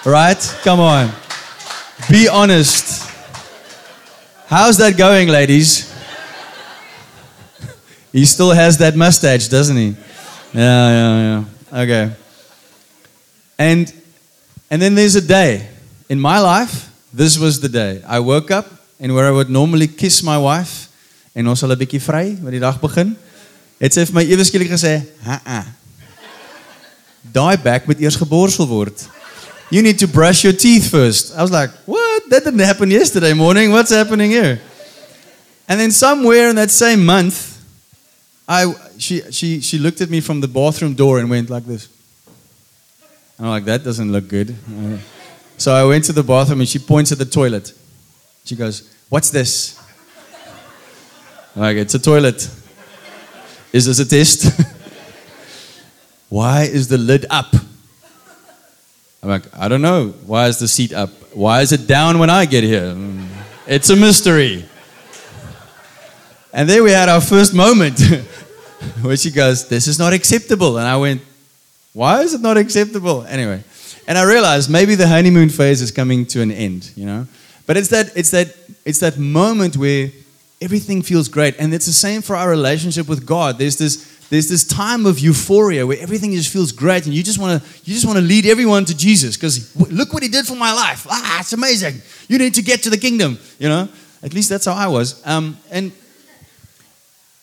right? 0.04 0.58
Come 0.64 0.80
on. 0.80 1.12
Be 2.10 2.28
honest. 2.28 3.08
How's 4.48 4.80
that 4.80 4.98
going, 4.98 5.28
ladies? 5.28 5.94
he 8.12 8.26
still 8.26 8.50
has 8.50 8.80
that 8.80 8.96
mustache, 8.96 9.48
doesn't 9.48 9.78
he? 9.78 9.96
Yeah, 10.56 10.90
yeah, 10.90 11.46
yeah. 11.72 11.82
Okay. 11.84 12.12
And 13.60 13.94
and 14.72 14.82
then 14.82 14.96
there's 14.96 15.16
a 15.16 15.22
day. 15.22 15.70
In 16.10 16.20
my 16.20 16.40
life, 16.40 16.88
this 17.18 17.38
was 17.38 17.60
the 17.60 17.70
day. 17.70 18.02
I 18.06 18.20
woke 18.20 18.52
up 18.52 18.68
and 19.00 19.14
where 19.14 19.26
I 19.26 19.32
would 19.32 19.50
normally 19.50 19.88
kiss 19.88 20.22
my 20.22 20.38
wife 20.38 20.88
en 21.34 21.48
ons 21.48 21.60
sal 21.60 21.72
'n 21.74 21.78
bietjie 21.78 22.02
vry 22.02 22.38
met 22.42 22.54
die 22.54 22.62
dag 22.62 22.80
begin. 22.80 23.18
Het 23.82 23.94
sy 23.94 24.06
vir 24.06 24.14
my 24.14 24.24
ewe 24.24 24.44
skielik 24.46 24.70
gesê, 24.70 25.02
"Ha 25.26 25.42
ah. 25.46 25.66
Daai 27.34 27.58
bek 27.58 27.88
moet 27.88 28.00
eers 28.00 28.16
geborsel 28.16 28.68
word. 28.68 29.08
You 29.70 29.82
need 29.82 29.98
to 30.00 30.08
brush 30.08 30.44
your 30.44 30.56
teeth 30.56 30.90
first." 30.90 31.34
I 31.34 31.42
was 31.42 31.52
like, 31.52 31.74
"What? 31.86 32.30
That 32.30 32.44
didn't 32.44 32.66
happen 32.66 32.90
yesterday 32.90 33.34
morning. 33.34 33.72
What's 33.72 33.92
happening 33.92 34.32
here?" 34.32 34.62
And 35.68 35.80
then 35.80 35.92
somewhere 35.92 36.50
in 36.50 36.56
that 36.56 36.72
same 36.72 37.04
month, 37.06 37.58
I 38.48 38.74
she 38.98 39.22
she 39.32 39.62
she 39.62 39.78
looked 39.78 40.02
at 40.02 40.10
me 40.10 40.22
from 40.22 40.42
the 40.42 40.48
bathroom 40.48 40.96
door 40.96 41.20
and 41.20 41.30
went 41.30 41.50
like 41.50 41.66
this. 41.66 41.88
And 43.38 43.48
I'm 43.48 43.54
like, 43.54 43.66
"That 43.66 43.84
doesn't 43.84 44.12
look 44.12 44.28
good." 44.28 44.56
So 45.58 45.74
I 45.74 45.84
went 45.84 46.06
to 46.06 46.14
the 46.14 46.24
bathroom 46.24 46.60
and 46.60 46.70
she 46.70 46.80
points 46.80 47.12
at 47.12 47.18
the 47.18 47.26
toilet. 47.26 47.74
She 48.46 48.56
goes, 48.56 48.94
"What's 49.10 49.30
this?" 49.30 49.80
I'm 51.56 51.62
like, 51.62 51.78
"It's 51.78 51.96
a 51.96 52.00
toilet." 52.00 52.50
Is 53.74 53.86
this 53.86 54.00
a 54.00 54.06
test? 54.06 54.62
Why 56.30 56.64
is 56.64 56.88
the 56.88 56.98
lid 56.98 57.26
up? 57.30 57.54
I'm 59.22 59.30
like, 59.30 59.44
I 59.58 59.68
don't 59.68 59.82
know. 59.82 60.10
Why 60.26 60.48
is 60.48 60.60
the 60.60 60.68
seat 60.68 60.94
up? 60.94 61.10
Why 61.34 61.62
is 61.62 61.72
it 61.72 61.88
down 61.88 62.20
when 62.20 62.30
I 62.30 62.46
get 62.46 62.64
here? 62.64 62.94
Mm. 62.94 63.28
It's 63.66 63.90
a 63.90 63.96
mystery. 63.96 64.66
And 66.54 66.70
there 66.70 66.84
we 66.84 66.92
had 66.92 67.10
our 67.10 67.22
first 67.22 67.54
moment 67.54 68.00
where 69.02 69.18
she 69.18 69.32
goes, 69.32 69.68
This 69.68 69.88
is 69.88 70.00
not 70.00 70.14
acceptable. 70.14 70.78
And 70.78 70.88
I 70.88 70.98
went, 70.98 71.22
Why 71.94 72.22
is 72.22 72.34
it 72.34 72.42
not 72.42 72.58
acceptable? 72.58 73.26
Anyway. 73.26 73.64
And 74.08 74.18
I 74.18 74.24
realized 74.24 74.70
maybe 74.70 74.96
the 74.96 75.08
honeymoon 75.08 75.50
phase 75.50 75.82
is 75.82 75.92
coming 75.92 76.26
to 76.28 76.42
an 76.42 76.52
end, 76.52 76.92
you 76.96 77.06
know? 77.06 77.28
But 77.66 77.76
it's 77.76 77.90
that, 77.90 78.16
it's 78.16 78.32
that, 78.32 78.56
it's 78.86 79.00
that 79.00 79.18
moment 79.18 79.76
where 79.76 80.10
everything 80.62 81.02
feels 81.02 81.28
great. 81.28 81.56
And 81.60 81.74
it's 81.74 81.86
the 81.86 81.92
same 81.92 82.22
for 82.22 82.36
our 82.36 82.50
relationship 82.50 83.08
with 83.10 83.26
God. 83.26 83.58
There's 83.58 83.78
this 83.78 84.18
there's 84.30 84.50
this 84.50 84.66
time 84.66 85.06
of 85.06 85.20
euphoria 85.20 85.88
where 85.88 85.98
everything 86.00 86.34
just 86.34 86.52
feels 86.52 86.74
great 86.74 87.06
and 87.06 87.16
you 87.16 87.24
just 87.24 87.40
want 87.40 87.64
to 87.64 87.70
you 87.86 87.94
just 87.94 88.06
want 88.06 88.18
to 88.18 88.24
lead 88.24 88.46
everyone 88.46 88.84
to 88.86 88.96
Jesus 88.96 89.38
because 89.38 89.74
look 89.90 90.12
what 90.14 90.22
he 90.22 90.28
did 90.28 90.46
for 90.46 90.56
my 90.56 90.74
life. 90.74 91.08
Ah, 91.10 91.40
it's 91.40 91.54
amazing. 91.54 92.02
You 92.28 92.38
need 92.38 92.54
to 92.56 92.62
get 92.62 92.84
to 92.84 92.90
the 92.90 92.98
kingdom, 92.98 93.40
you 93.58 93.70
know? 93.70 93.88
At 94.22 94.34
least 94.34 94.50
that's 94.50 94.66
how 94.66 94.74
I 94.74 94.88
was. 94.88 95.26
Um, 95.26 95.58
and 95.72 95.92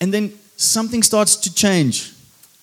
and 0.00 0.12
then 0.12 0.34
something 0.56 1.02
starts 1.02 1.36
to 1.36 1.54
change. 1.54 2.12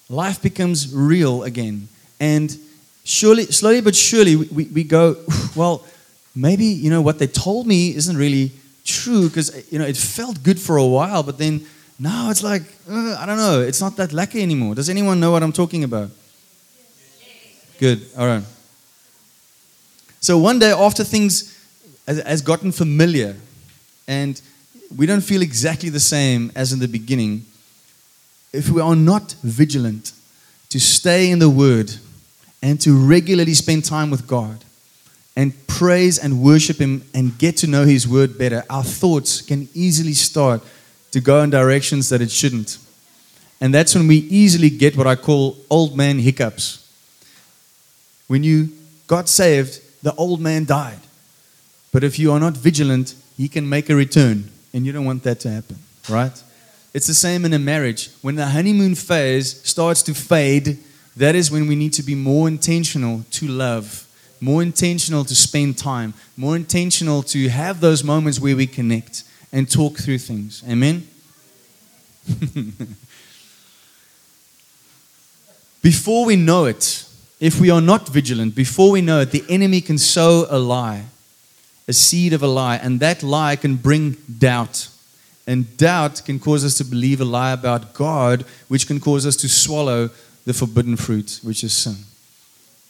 Life 0.10 0.41
becomes 0.41 0.93
real 0.93 1.43
again. 1.43 1.88
And 2.20 2.55
surely 3.03 3.46
slowly 3.46 3.81
but 3.81 3.96
surely 3.96 4.36
we, 4.36 4.65
we 4.65 4.84
go, 4.84 5.17
well, 5.55 5.86
maybe, 6.36 6.65
you 6.65 6.89
know, 6.89 7.01
what 7.01 7.20
they 7.20 7.27
told 7.27 7.67
me 7.67 7.96
isn't 7.96 8.17
really 8.17 8.51
true 8.84 9.27
because 9.27 9.72
you 9.72 9.79
know 9.79 9.86
it 9.86 9.98
felt 9.98 10.43
good 10.43 10.60
for 10.60 10.77
a 10.77 10.86
while, 10.86 11.24
but 11.24 11.38
then 11.38 11.65
now 12.00 12.29
it's 12.29 12.43
like 12.43 12.63
uh, 12.89 13.15
I 13.20 13.25
don't 13.25 13.38
know. 13.38 13.62
It's 13.62 13.81
not 13.81 13.96
that 13.98 14.13
lucky 14.13 14.41
anymore. 14.41 14.75
Does 14.75 14.89
anyone 14.89 15.20
know 15.20 15.31
what 15.31 15.43
I'm 15.43 15.53
talking 15.53 15.84
about? 15.84 16.10
Good. 17.79 18.05
All 18.17 18.27
right. 18.27 18.43
So 20.20 20.38
one 20.38 20.60
day 20.60 20.72
after 20.72 21.03
things 21.03 21.58
has, 22.08 22.22
has 22.24 22.41
gotten 22.41 22.72
familiar, 22.72 23.36
and 24.08 24.39
we 24.96 25.05
don't 25.05 25.22
feel 25.22 25.41
exactly 25.41 25.89
the 25.89 26.00
same 26.00 26.51
as 26.55 26.74
in 26.74 26.79
the 26.79 26.88
beginning, 26.88 27.46
if 28.53 28.70
we 28.70 28.81
are 28.81 28.96
not 28.96 29.36
vigilant 29.43 30.12
to 30.70 30.79
stay 30.79 31.31
in 31.31 31.39
the 31.39 31.50
Word 31.50 31.91
and 32.62 32.80
to 32.82 32.94
regularly 32.94 33.53
spend 33.53 33.86
time 33.86 34.12
with 34.12 34.27
God 34.27 34.63
and 35.36 35.53
praise 35.68 36.20
and 36.20 36.41
worship 36.41 36.77
Him 36.77 37.03
and 37.13 37.38
get 37.38 37.58
to 37.58 37.68
know 37.68 37.86
His 37.86 38.08
Word 38.08 38.38
better, 38.38 38.63
our 38.70 38.84
thoughts 38.84 39.41
can 39.41 39.68
easily 39.74 40.13
start 40.13 40.62
to 41.12 41.20
go 41.20 41.41
in 41.41 41.50
directions 41.50 42.10
that 42.10 42.22
it 42.22 42.32
shouldn't. 42.32 42.77
And 43.60 43.74
that's 43.74 43.96
when 43.96 44.08
we 44.08 44.18
easily 44.18 44.70
get 44.70 44.98
what 44.98 45.08
I 45.08 45.15
call 45.15 45.58
old 45.70 45.96
man 45.96 46.20
hiccups. 46.20 46.88
When 48.27 48.44
you 48.44 48.70
got 49.08 49.30
saved, 49.30 49.82
the 50.01 50.15
old 50.15 50.41
man 50.41 50.65
died. 50.65 51.00
But 51.91 52.03
if 52.03 52.18
you 52.18 52.32
are 52.32 52.39
not 52.39 52.56
vigilant, 52.56 53.13
he 53.38 53.48
can 53.48 53.68
make 53.68 53.89
a 53.89 53.96
return. 53.96 54.50
And 54.74 54.86
you 54.86 54.91
don't 54.91 55.06
want 55.06 55.24
that 55.24 55.39
to 55.41 55.50
happen, 55.50 55.77
right? 56.10 56.32
It's 56.94 57.08
the 57.08 57.13
same 57.13 57.46
in 57.46 57.53
a 57.53 57.60
marriage. 57.60 58.10
When 58.22 58.36
the 58.36 58.48
honeymoon 58.48 58.96
phase 58.96 59.62
starts 59.63 60.01
to 60.03 60.13
fade, 60.13 60.77
that 61.15 61.36
is 61.36 61.51
when 61.51 61.68
we 61.68 61.75
need 61.75 61.94
to 61.94 62.03
be 62.03 62.15
more 62.15 62.48
intentional 62.48 63.24
to 63.32 63.48
love, 63.48 64.08
more 64.39 64.63
intentional 64.63 65.25
to 65.25 65.36
spend 65.36 65.77
time, 65.77 66.13
more 66.38 66.56
intentional 66.56 67.22
to 67.24 67.50
have 67.50 67.82
those 67.82 68.03
moments 68.03 68.39
where 68.39 68.56
we 68.56 68.68
connect 68.68 69.24
and 69.51 69.70
talk 69.70 69.98
through 69.98 70.18
things. 70.20 70.63
Amen? 70.70 71.08
before 75.82 76.25
we 76.25 76.36
know 76.36 76.65
it, 76.65 77.06
if 77.39 77.60
we 77.60 77.70
are 77.72 77.82
not 77.82 78.08
vigilant, 78.08 78.56
before 78.56 78.91
we 78.91 79.01
know 79.01 79.22
it, 79.22 79.32
the 79.32 79.44
enemy 79.50 79.82
can 79.82 79.98
sow 79.98 80.46
a 80.50 80.60
lie, 80.60 81.06
a 81.88 81.94
seed 81.94 82.34
of 82.34 82.44
a 82.44 82.48
lie, 82.48 82.77
and 82.77 83.00
that 83.00 83.24
lie 83.24 83.56
can 83.56 83.75
bring 83.75 84.12
doubt. 84.38 84.88
And 85.48 85.75
doubt 85.75 86.22
can 86.24 86.39
cause 86.39 86.63
us 86.63 86.75
to 86.75 86.84
believe 86.86 87.20
a 87.20 87.25
lie 87.25 87.51
about 87.51 87.94
God, 87.94 88.46
which 88.68 88.86
can 88.88 89.00
cause 89.00 89.25
us 89.25 89.36
to 89.38 89.50
swallow 89.50 90.12
the 90.45 90.53
forbidden 90.53 90.95
fruit, 90.95 91.39
which 91.43 91.63
is 91.63 91.74
sin. 91.74 91.95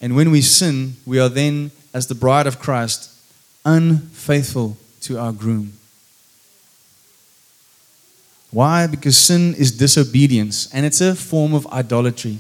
And 0.01 0.15
when 0.15 0.31
we 0.31 0.41
sin, 0.41 0.96
we 1.05 1.20
are 1.20 1.29
then, 1.29 1.72
as 1.93 2.08
the 2.08 2.15
bride 2.15 2.48
of 2.48 2.60
Christ, 2.60 3.12
unfaithful 3.65 4.77
to 5.01 5.20
our 5.20 5.31
groom. 5.31 5.74
Why? 8.51 8.88
Because 8.88 9.17
sin 9.17 9.53
is 9.55 9.72
disobedience, 9.72 10.74
and 10.74 10.86
it's 10.86 11.01
a 11.01 11.15
form 11.15 11.53
of 11.53 11.67
idolatry. 11.67 12.39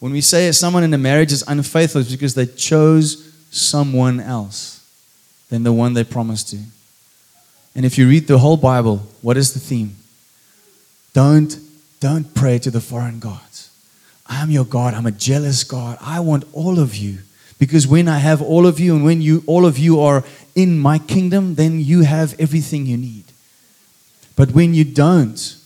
When 0.00 0.12
we 0.12 0.20
say 0.20 0.52
someone 0.52 0.84
in 0.84 0.92
a 0.94 0.98
marriage 0.98 1.32
is 1.32 1.44
unfaithful, 1.48 2.02
it's 2.02 2.10
because 2.10 2.34
they 2.34 2.46
chose 2.46 3.32
someone 3.50 4.20
else 4.20 4.86
than 5.48 5.62
the 5.62 5.72
one 5.72 5.94
they 5.94 6.04
promised 6.04 6.50
to. 6.50 6.58
And 7.74 7.86
if 7.86 7.96
you 7.96 8.08
read 8.08 8.26
the 8.26 8.38
whole 8.38 8.56
Bible, 8.56 8.98
what 9.22 9.36
is 9.36 9.54
the 9.54 9.60
theme? 9.60 9.96
Don't, 11.14 11.56
don't 12.00 12.34
pray 12.34 12.58
to 12.58 12.70
the 12.70 12.80
foreign 12.80 13.18
gods. 13.18 13.47
I'm 14.28 14.50
your 14.50 14.64
God. 14.64 14.94
I'm 14.94 15.06
a 15.06 15.10
jealous 15.10 15.64
God. 15.64 15.98
I 16.00 16.20
want 16.20 16.44
all 16.52 16.78
of 16.78 16.94
you. 16.94 17.18
Because 17.58 17.86
when 17.86 18.08
I 18.08 18.18
have 18.18 18.40
all 18.40 18.66
of 18.66 18.78
you 18.78 18.94
and 18.94 19.04
when 19.04 19.20
you 19.20 19.42
all 19.46 19.66
of 19.66 19.78
you 19.78 20.00
are 20.00 20.22
in 20.54 20.78
my 20.78 20.98
kingdom, 20.98 21.54
then 21.56 21.80
you 21.80 22.02
have 22.02 22.38
everything 22.38 22.86
you 22.86 22.96
need. 22.96 23.24
But 24.36 24.52
when 24.52 24.74
you 24.74 24.84
don't, 24.84 25.56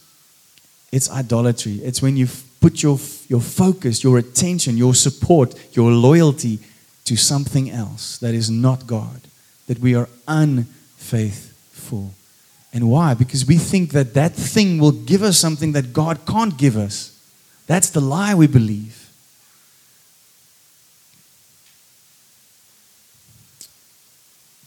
it's 0.90 1.10
idolatry. 1.10 1.74
It's 1.82 2.00
when 2.00 2.16
you 2.16 2.28
put 2.60 2.82
your, 2.82 2.98
your 3.28 3.40
focus, 3.40 4.04
your 4.04 4.18
attention, 4.18 4.76
your 4.76 4.94
support, 4.94 5.54
your 5.72 5.90
loyalty 5.90 6.60
to 7.04 7.16
something 7.16 7.70
else 7.70 8.18
that 8.18 8.34
is 8.34 8.48
not 8.48 8.86
God, 8.86 9.20
that 9.66 9.80
we 9.80 9.94
are 9.94 10.08
unfaithful. 10.28 12.14
And 12.72 12.88
why? 12.88 13.14
Because 13.14 13.44
we 13.44 13.58
think 13.58 13.90
that 13.92 14.14
that 14.14 14.32
thing 14.32 14.78
will 14.78 14.92
give 14.92 15.22
us 15.22 15.36
something 15.36 15.72
that 15.72 15.92
God 15.92 16.24
can't 16.26 16.56
give 16.56 16.76
us. 16.76 17.11
That's 17.66 17.90
the 17.90 18.00
lie 18.00 18.34
we 18.34 18.46
believe. 18.46 19.10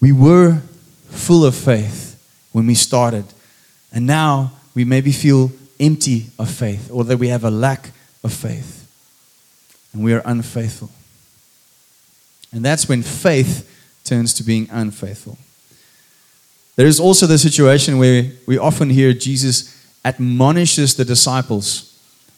We 0.02 0.12
were 0.12 0.62
full 1.10 1.46
of 1.46 1.56
faith 1.56 2.22
when 2.52 2.68
we 2.68 2.76
started, 2.76 3.26
and 3.92 4.06
now 4.06 4.52
we 4.74 4.86
maybe 4.86 5.12
feel 5.12 5.52
empty 5.80 6.28
of 6.38 6.50
faith 6.50 6.90
or 6.92 7.04
that 7.06 7.18
we 7.18 7.30
have 7.30 7.44
a 7.44 7.52
lack 7.52 7.92
of 8.24 8.32
faith 8.34 8.88
and 9.94 10.04
we 10.04 10.14
are 10.14 10.22
unfaithful. 10.26 10.90
And 12.52 12.64
that's 12.64 12.88
when 12.88 13.02
faith 13.02 13.70
turns 14.04 14.34
to 14.36 14.44
being 14.44 14.68
unfaithful. 14.72 15.38
There 16.76 16.88
is 16.88 17.00
also 17.00 17.26
the 17.26 17.38
situation 17.38 17.98
where 17.98 18.32
we 18.46 18.58
often 18.58 18.90
hear 18.90 19.14
Jesus 19.14 19.74
admonishes 20.04 20.96
the 20.96 21.06
disciples 21.06 21.95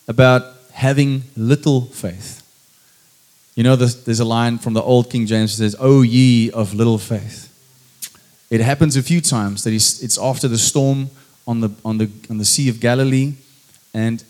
about 0.07 0.53
having 0.71 1.23
little 1.35 1.81
faith. 1.81 2.43
You 3.55 3.63
know, 3.63 3.75
there's 3.75 4.19
a 4.19 4.25
line 4.25 4.59
from 4.59 4.73
the 4.73 4.81
old 4.81 5.09
King 5.09 5.25
James 5.25 5.57
that 5.57 5.63
says, 5.63 5.75
O 5.79 6.03
ye 6.03 6.51
of 6.51 6.73
little 6.73 6.99
faith. 6.99 7.45
It 8.49 8.61
happens 8.61 8.95
a 8.95 9.03
few 9.03 9.19
times 9.19 9.63
that 9.63 9.73
it's 9.73 10.17
after 10.17 10.47
the 10.47 10.57
storm 10.57 11.09
on 11.47 11.61
the, 11.61 11.69
on, 11.83 11.97
the, 11.97 12.09
on 12.29 12.37
the 12.37 12.45
Sea 12.45 12.69
of 12.69 12.79
Galilee 12.79 13.33
and 13.93 14.23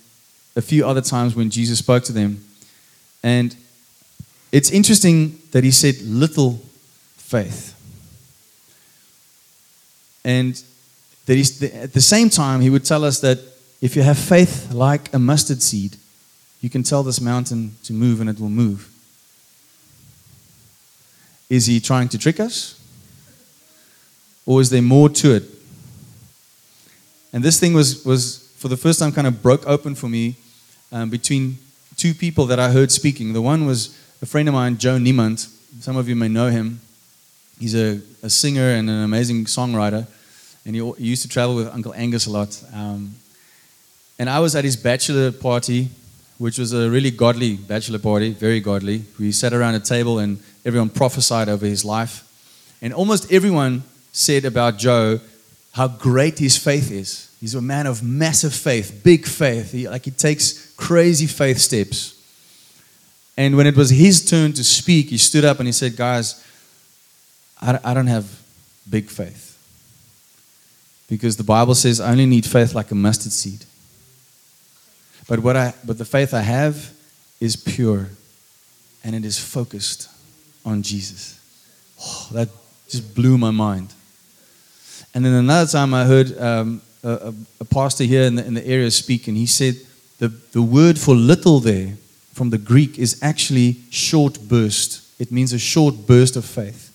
a 0.56 0.62
few 0.62 0.88
other 0.88 1.02
times 1.02 1.36
when 1.36 1.50
Jesus 1.50 1.80
spoke 1.80 2.04
to 2.06 2.13
them. 2.13 2.44
And 3.22 3.56
it's 4.52 4.72
interesting 4.72 5.40
that 5.52 5.63
he 5.63 5.72
said 5.72 6.02
little 6.02 6.62
faith. 7.18 7.74
And 10.24 10.62
that 11.26 11.36
he's, 11.36 11.62
at 11.62 11.94
the 11.94 12.02
same 12.02 12.30
time, 12.30 12.62
he 12.62 12.70
would 12.70 12.86
tell 12.86 13.04
us 13.04 13.20
that 13.20 13.40
if 13.82 13.96
you 13.96 14.02
have 14.02 14.18
faith 14.18 14.72
like 14.72 15.13
a 15.13 15.20
mustard 15.20 15.62
seed, 15.62 15.98
you 16.62 16.70
can 16.70 16.84
tell 16.84 17.04
this 17.04 17.22
mountain 17.22 17.76
to 17.84 17.94
move 17.94 18.20
and 18.20 18.30
it 18.30 18.40
will 18.40 18.50
move. 18.50 18.90
Is 21.50 21.68
he 21.68 21.80
trying 21.80 22.10
to 22.10 22.18
trick 22.18 22.40
us? 22.40 22.74
Or 24.46 24.62
is 24.62 24.70
there 24.70 24.82
more 24.82 25.10
to 25.10 25.36
it? 25.36 25.44
And 27.32 27.44
this 27.44 27.60
thing 27.60 27.74
was, 27.74 28.04
was 28.04 28.52
for 28.58 28.68
the 28.68 28.78
first 28.78 29.00
time, 29.00 29.12
kind 29.12 29.28
of 29.28 29.42
broke 29.42 29.68
open 29.68 29.94
for 29.94 30.10
me 30.10 30.36
um, 30.92 31.10
between 31.10 31.58
two 31.96 32.13
people 32.13 32.46
that 32.48 32.60
I 32.60 32.72
heard 32.72 32.92
speaking. 32.92 33.34
The 33.34 33.42
one 33.42 33.66
was 33.66 33.98
a 34.22 34.26
friend 34.26 34.48
of 34.48 34.54
mine, 34.54 34.78
Joe 34.78 34.98
Niemand. 34.98 35.48
Some 35.82 35.98
of 35.98 36.10
you 36.10 36.16
may 36.16 36.28
know 36.28 36.48
him. 36.48 36.80
He's 37.60 37.76
a, 37.76 38.02
a 38.24 38.30
singer 38.30 38.70
and 38.70 38.90
an 38.90 39.04
amazing 39.04 39.46
songwriter. 39.46 40.08
And 40.66 40.76
he, 40.76 40.92
he, 40.98 41.06
used 41.06 41.22
to 41.24 41.30
travel 41.30 41.56
with 41.56 41.68
Uncle 41.68 41.94
Angus 41.94 42.26
a 42.26 42.32
lot. 42.32 42.63
Um, 42.74 43.16
and 44.20 44.30
I 44.30 44.40
was 44.40 44.56
at 44.56 44.64
his 44.64 44.76
bachelor 44.76 45.32
party, 45.32 45.90
which 46.38 46.58
was 46.58 46.74
a 46.74 46.90
really 46.90 47.12
godly 47.12 47.56
bachelor 47.56 48.00
party, 48.00 48.32
very 48.32 48.60
godly. 48.60 49.04
We 49.20 49.32
sat 49.32 49.54
around 49.54 49.76
a 49.76 49.80
table 49.80 50.20
and 50.20 50.40
everyone 50.66 50.90
prophesied 50.90 51.50
over 51.50 51.66
his 51.66 51.86
life. 51.86 52.24
And 52.82 52.94
almost 52.94 53.32
everyone 53.32 53.84
said 54.12 54.46
about 54.46 54.78
Joe 54.78 55.20
how 55.72 55.88
great 55.88 56.40
his 56.40 56.58
faith 56.58 56.92
is. 56.92 57.36
He's 57.40 57.54
a 57.54 57.62
man 57.62 57.86
of 57.86 58.02
massive 58.02 58.54
faith, 58.54 59.02
big 59.04 59.28
faith. 59.28 59.72
He, 59.72 59.88
like 59.88 60.06
he 60.06 60.12
takes 60.12 60.74
crazy 60.76 61.28
faith 61.28 61.60
steps. 61.60 62.16
And 63.38 63.56
when 63.56 63.68
it 63.68 63.76
was 63.76 63.92
his 63.92 64.28
turn 64.28 64.54
to 64.54 64.64
speak, 64.64 65.10
he 65.10 65.18
stood 65.20 65.46
up 65.46 65.60
and 65.60 65.68
he 65.68 65.72
said, 65.72 65.96
Guys, 65.96 66.44
I, 67.62 67.80
I 67.84 67.94
don't 67.94 68.08
have 68.08 68.26
big 68.90 69.06
faith. 69.06 69.44
Because 71.08 71.38
the 71.38 71.44
Bible 71.44 71.76
says 71.76 72.02
I 72.02 72.12
only 72.12 72.26
need 72.26 72.46
faith 72.46 72.74
like 72.74 72.90
a 72.90 72.96
mustard 72.96 73.32
seed. 73.32 73.64
But, 75.28 75.40
what 75.40 75.58
I, 75.58 75.74
but 75.86 75.98
the 75.98 76.06
faith 76.06 76.34
I 76.34 76.42
have 76.42 76.92
is 77.40 77.56
pure 77.56 78.10
and 79.04 79.16
it 79.16 79.26
is 79.26 79.40
focused 79.40 80.10
on 80.66 80.82
Jesus. 80.82 81.40
Oh, 82.02 82.28
that 82.32 82.50
just 82.88 83.16
blew 83.16 83.38
my 83.38 83.52
mind. 83.52 83.94
And 85.13 85.26
then 85.26 85.34
another 85.34 85.70
time 85.70 85.94
I 85.94 86.06
heard 86.06 86.38
um, 86.38 86.82
a, 87.04 87.34
a, 87.60 87.66
pastor 87.66 88.04
here 88.04 88.24
in 88.24 88.36
the, 88.36 88.46
in 88.46 88.54
the 88.54 88.66
area 88.68 88.92
speak, 88.92 89.28
and 89.28 89.38
he 89.38 89.46
said 89.46 89.76
the, 90.20 90.28
the 90.28 90.62
word 90.62 91.00
for 91.00 91.16
little 91.16 91.60
there 91.60 91.94
from 92.34 92.50
the 92.50 92.58
Greek 92.58 93.00
is 93.00 93.20
actually 93.24 93.78
short 93.90 94.40
burst. 94.48 95.02
It 95.20 95.32
means 95.32 95.54
a 95.54 95.60
short 95.60 96.06
burst 96.06 96.36
of 96.36 96.46
faith. 96.46 96.94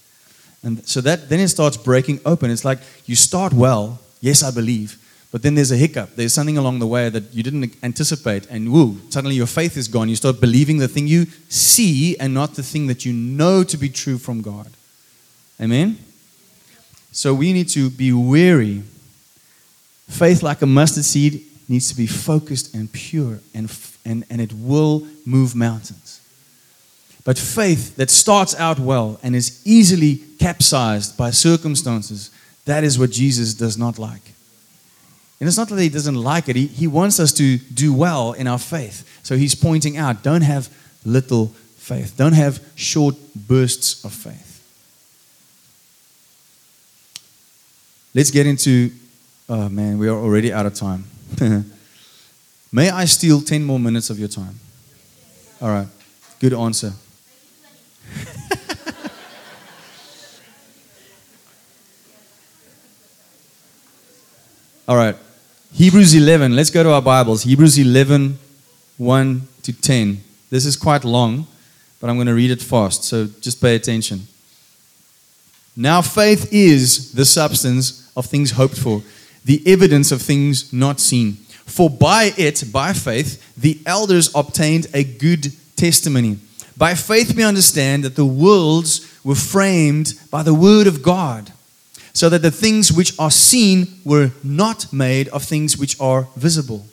And 0.62 0.86
so 0.86 1.00
that 1.00 1.28
then 1.28 1.40
it 1.40 1.48
starts 1.48 1.76
breaking 1.76 2.20
open. 2.24 2.50
It's 2.50 2.64
like 2.64 2.78
you 3.06 3.16
start 3.16 3.52
well, 3.52 4.00
yes, 4.20 4.42
I 4.42 4.50
believe, 4.50 4.96
but 5.32 5.42
then 5.42 5.54
there's 5.54 5.72
a 5.72 5.78
hiccup. 5.78 6.14
There's 6.14 6.34
something 6.34 6.58
along 6.58 6.78
the 6.78 6.86
way 6.86 7.08
that 7.08 7.32
you 7.32 7.42
didn't 7.42 7.74
anticipate, 7.82 8.46
and 8.50 8.70
woo, 8.70 9.00
suddenly 9.08 9.34
your 9.34 9.46
faith 9.46 9.78
is 9.78 9.88
gone. 9.88 10.10
You 10.10 10.14
start 10.14 10.40
believing 10.40 10.76
the 10.76 10.88
thing 10.88 11.08
you 11.08 11.26
see 11.48 12.16
and 12.18 12.34
not 12.34 12.54
the 12.54 12.62
thing 12.62 12.86
that 12.88 13.06
you 13.06 13.14
know 13.14 13.64
to 13.64 13.76
be 13.78 13.88
true 13.88 14.18
from 14.18 14.42
God. 14.42 14.70
Amen? 15.58 15.98
So 17.12 17.32
we 17.32 17.54
need 17.54 17.70
to 17.70 17.88
be 17.88 18.12
wary. 18.12 18.82
Faith, 20.06 20.42
like 20.42 20.60
a 20.60 20.66
mustard 20.66 21.04
seed, 21.04 21.46
needs 21.66 21.88
to 21.88 21.96
be 21.96 22.06
focused 22.06 22.74
and 22.74 22.92
pure, 22.92 23.38
and, 23.54 23.74
and, 24.04 24.24
and 24.28 24.38
it 24.38 24.52
will 24.52 25.06
move 25.24 25.54
mountains. 25.54 26.20
But 27.24 27.38
faith 27.38 27.96
that 27.96 28.10
starts 28.10 28.54
out 28.56 28.78
well 28.78 29.18
and 29.22 29.34
is 29.34 29.62
easily 29.64 30.16
capsized 30.38 31.16
by 31.16 31.30
circumstances, 31.30 32.30
that 32.66 32.84
is 32.84 32.98
what 32.98 33.10
Jesus 33.10 33.54
does 33.54 33.78
not 33.78 33.98
like. 33.98 34.32
And 35.42 35.48
it's 35.48 35.58
not 35.58 35.68
that 35.70 35.80
he 35.80 35.88
doesn't 35.88 36.14
like 36.14 36.48
it, 36.48 36.54
he, 36.54 36.68
he 36.68 36.86
wants 36.86 37.18
us 37.18 37.32
to 37.32 37.58
do 37.58 37.92
well 37.92 38.30
in 38.30 38.46
our 38.46 38.60
faith. 38.60 39.04
So 39.24 39.36
he's 39.36 39.56
pointing 39.56 39.96
out 39.96 40.22
don't 40.22 40.42
have 40.42 40.72
little 41.04 41.48
faith, 41.78 42.14
don't 42.16 42.34
have 42.34 42.64
short 42.76 43.16
bursts 43.34 44.04
of 44.04 44.12
faith. 44.12 44.62
Let's 48.14 48.30
get 48.30 48.46
into, 48.46 48.92
oh 49.48 49.68
man, 49.68 49.98
we 49.98 50.06
are 50.06 50.16
already 50.16 50.52
out 50.52 50.64
of 50.64 50.74
time. 50.74 51.06
May 52.72 52.90
I 52.90 53.06
steal 53.06 53.40
10 53.40 53.64
more 53.64 53.80
minutes 53.80 54.10
of 54.10 54.20
your 54.20 54.28
time? 54.28 54.60
All 55.60 55.70
right, 55.70 55.88
good 56.38 56.52
answer. 56.52 56.92
All 64.86 64.96
right. 64.96 65.16
Hebrews 65.74 66.14
11. 66.14 66.54
Let's 66.54 66.68
go 66.68 66.82
to 66.82 66.90
our 66.90 67.00
Bibles. 67.00 67.44
Hebrews 67.44 67.78
11, 67.78 68.38
1 68.98 69.48
to 69.62 69.72
10. 69.72 70.22
This 70.50 70.66
is 70.66 70.76
quite 70.76 71.02
long, 71.02 71.46
but 71.98 72.10
I'm 72.10 72.16
going 72.16 72.26
to 72.26 72.34
read 72.34 72.50
it 72.50 72.60
fast, 72.60 73.04
so 73.04 73.26
just 73.40 73.58
pay 73.58 73.74
attention. 73.74 74.20
Now, 75.74 76.02
faith 76.02 76.52
is 76.52 77.12
the 77.12 77.24
substance 77.24 78.12
of 78.14 78.26
things 78.26 78.50
hoped 78.50 78.76
for, 78.76 79.02
the 79.46 79.62
evidence 79.64 80.12
of 80.12 80.20
things 80.20 80.74
not 80.74 81.00
seen. 81.00 81.36
For 81.64 81.88
by 81.88 82.34
it, 82.36 82.64
by 82.70 82.92
faith, 82.92 83.54
the 83.56 83.80
elders 83.86 84.30
obtained 84.34 84.88
a 84.92 85.02
good 85.02 85.52
testimony. 85.74 86.36
By 86.76 86.94
faith, 86.94 87.34
we 87.34 87.44
understand 87.44 88.04
that 88.04 88.14
the 88.14 88.26
worlds 88.26 89.10
were 89.24 89.34
framed 89.34 90.20
by 90.30 90.42
the 90.42 90.54
word 90.54 90.86
of 90.86 91.02
God 91.02 91.50
so 92.12 92.28
that 92.28 92.42
the 92.42 92.50
things 92.50 92.92
which 92.92 93.18
are 93.18 93.30
seen 93.30 93.86
were 94.04 94.30
not 94.44 94.92
made 94.92 95.28
of 95.28 95.42
things 95.42 95.76
which 95.78 95.98
are 96.00 96.28
visible. 96.36 96.86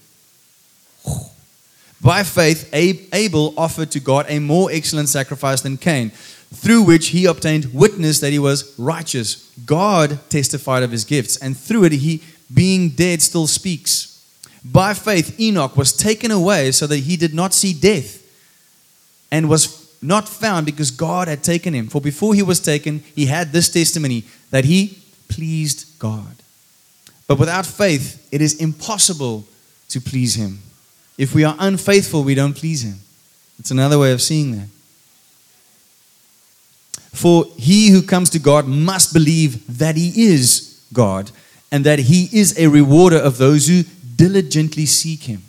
By 2.02 2.24
faith, 2.24 2.70
Abel 2.74 3.54
offered 3.58 3.92
to 3.92 4.00
God 4.00 4.26
a 4.30 4.40
more 4.40 4.72
excellent 4.72 5.10
sacrifice 5.10 5.62
than 5.62 5.78
Cain, 5.78 6.12
through 6.54 6.84
which 6.84 7.10
he 7.10 7.26
obtained 7.26 7.74
witness 7.74 8.20
that 8.22 8.32
he 8.32 8.40
was 8.40 8.74
righteous. 8.80 9.52
God 9.66 10.20
testified 10.30 10.84
of 10.84 10.92
his 10.92 11.04
gifts, 11.04 11.36
and 11.38 11.58
through 11.58 11.86
it, 11.86 11.92
he, 11.92 12.24
being 12.54 12.90
dead, 12.90 13.22
still 13.22 13.48
speaks. 13.48 14.24
By 14.64 14.94
faith, 14.94 15.40
Enoch 15.40 15.76
was 15.76 15.92
taken 15.92 16.32
away 16.32 16.72
so 16.72 16.88
that 16.88 16.98
he 16.98 17.18
did 17.18 17.34
not 17.34 17.54
see 17.54 17.74
death 17.74 18.26
and 19.32 19.50
was 19.50 19.80
not 20.02 20.30
found 20.30 20.66
because 20.66 20.92
God 20.92 21.28
had 21.28 21.44
taken 21.44 21.74
him. 21.74 21.88
For 21.88 22.00
before 22.02 22.34
he 22.34 22.42
was 22.42 22.60
taken, 22.60 23.04
he 23.16 23.26
had 23.26 23.52
this 23.52 23.70
testimony 23.70 24.24
that 24.52 24.66
he 24.66 24.98
pleased 25.30 25.98
God. 26.00 26.36
But 27.28 27.40
without 27.40 27.66
faith, 27.66 28.28
it 28.32 28.42
is 28.42 28.56
impossible 28.56 29.46
to 29.90 30.02
please 30.02 30.36
Him. 30.36 30.60
If 31.18 31.34
we 31.34 31.44
are 31.44 31.56
unfaithful, 31.60 32.24
we 32.24 32.36
don't 32.36 32.56
please 32.56 32.84
Him. 32.84 33.00
It's 33.60 33.72
another 33.72 34.00
way 34.00 34.12
of 34.12 34.22
seeing 34.22 34.52
that. 34.52 34.68
For 37.14 37.46
he 37.58 37.90
who 37.90 38.02
comes 38.02 38.30
to 38.32 38.40
God 38.40 38.68
must 38.68 39.14
believe 39.14 39.78
that 39.78 39.96
He 39.96 40.32
is 40.32 40.82
God 40.94 41.32
and 41.72 41.86
that 41.86 42.00
He 42.00 42.30
is 42.32 42.58
a 42.58 42.68
rewarder 42.68 43.18
of 43.18 43.38
those 43.38 43.68
who 43.68 43.84
diligently 44.16 44.86
seek 44.86 45.24
Him. 45.24 45.44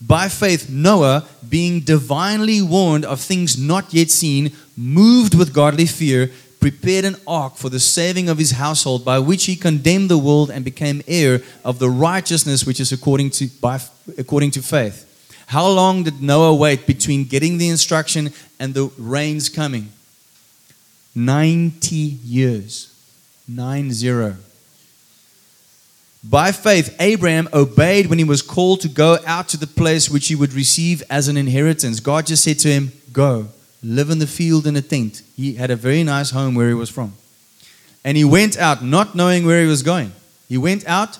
By 0.00 0.28
faith, 0.28 0.68
Noah, 0.68 1.26
being 1.48 1.80
divinely 1.80 2.60
warned 2.60 3.04
of 3.04 3.20
things 3.20 3.58
not 3.58 3.92
yet 3.94 4.10
seen, 4.10 4.52
moved 4.76 5.34
with 5.34 5.54
godly 5.54 5.86
fear, 5.86 6.30
prepared 6.62 7.04
an 7.04 7.16
ark 7.26 7.56
for 7.56 7.68
the 7.68 7.80
saving 7.80 8.28
of 8.28 8.38
his 8.38 8.52
household, 8.52 9.04
by 9.04 9.18
which 9.18 9.46
he 9.46 9.56
condemned 9.56 10.08
the 10.08 10.16
world 10.16 10.48
and 10.48 10.64
became 10.64 11.02
heir 11.08 11.42
of 11.64 11.80
the 11.80 11.90
righteousness 11.90 12.64
which 12.64 12.78
is 12.78 12.92
according 12.92 13.30
to, 13.30 13.48
by, 13.60 13.80
according 14.16 14.52
to 14.52 14.62
faith. 14.62 15.08
How 15.48 15.68
long 15.68 16.04
did 16.04 16.22
Noah 16.22 16.54
wait 16.54 16.86
between 16.86 17.24
getting 17.24 17.58
the 17.58 17.68
instruction 17.68 18.30
and 18.60 18.74
the 18.74 18.84
rains 18.96 19.48
coming? 19.48 19.90
90 21.16 21.96
years. 21.96 22.88
Nine 23.48 23.92
zero. 23.92 24.36
By 26.22 26.52
faith, 26.52 26.94
Abraham 27.00 27.48
obeyed 27.52 28.06
when 28.06 28.18
he 28.18 28.24
was 28.24 28.40
called 28.40 28.80
to 28.82 28.88
go 28.88 29.18
out 29.26 29.48
to 29.48 29.56
the 29.56 29.66
place 29.66 30.08
which 30.08 30.28
he 30.28 30.36
would 30.36 30.52
receive 30.52 31.02
as 31.10 31.26
an 31.26 31.36
inheritance. 31.36 31.98
God 31.98 32.26
just 32.26 32.44
said 32.44 32.60
to 32.60 32.68
him, 32.68 32.92
Go 33.12 33.48
live 33.82 34.10
in 34.10 34.18
the 34.18 34.26
field 34.26 34.66
in 34.66 34.76
a 34.76 34.82
tent. 34.82 35.22
He 35.36 35.54
had 35.54 35.70
a 35.70 35.76
very 35.76 36.04
nice 36.04 36.30
home 36.30 36.54
where 36.54 36.68
he 36.68 36.74
was 36.74 36.90
from. 36.90 37.14
And 38.04 38.16
he 38.16 38.24
went 38.24 38.56
out 38.58 38.84
not 38.84 39.14
knowing 39.14 39.46
where 39.46 39.60
he 39.60 39.66
was 39.66 39.82
going. 39.82 40.12
He 40.48 40.58
went 40.58 40.86
out 40.86 41.18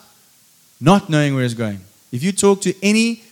not 0.81 1.09
knowing 1.09 1.35
where 1.35 1.43
he's 1.43 1.55
going. 1.55 1.81
If 2.11 2.23
you 2.23 2.33
talk 2.33 2.61
to 2.63 2.75
any 2.85 3.23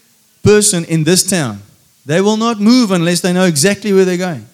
person 0.43 0.85
in 0.85 1.05
this 1.05 1.29
town, 1.29 1.63
they 2.07 2.21
will 2.21 2.37
not 2.37 2.61
move 2.61 2.91
unless 2.91 3.21
they 3.21 3.33
know 3.33 3.45
exactly 3.45 3.93
where 3.93 4.05
they're 4.05 4.17
going. 4.17 4.47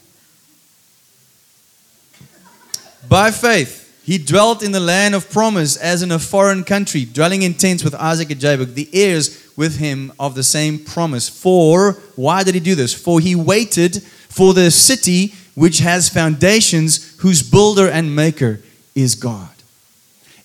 By 3.09 3.31
faith, 3.31 3.85
he 4.05 4.19
dwelt 4.19 4.63
in 4.63 4.73
the 4.73 4.81
land 4.81 5.15
of 5.15 5.31
promise 5.31 5.77
as 5.77 6.03
in 6.03 6.11
a 6.11 6.19
foreign 6.19 6.65
country, 6.65 7.05
dwelling 7.05 7.43
in 7.43 7.55
tents 7.55 7.85
with 7.85 7.95
Isaac 7.95 8.31
and 8.31 8.41
Jacob, 8.41 8.75
the 8.75 8.89
heirs 8.93 9.51
with 9.57 9.79
him 9.79 10.13
of 10.19 10.35
the 10.35 10.43
same 10.43 10.79
promise. 10.79 11.29
For, 11.29 11.93
why 12.15 12.43
did 12.43 12.55
he 12.55 12.61
do 12.61 12.75
this? 12.75 12.93
For 12.93 13.21
he 13.21 13.35
waited 13.35 14.03
for 14.37 14.53
the 14.53 14.71
city 14.71 15.33
which 15.55 15.79
has 15.79 16.11
foundations, 16.11 17.19
whose 17.21 17.43
builder 17.43 17.89
and 17.89 18.15
maker 18.15 18.61
is 18.95 19.15
God. 19.15 19.49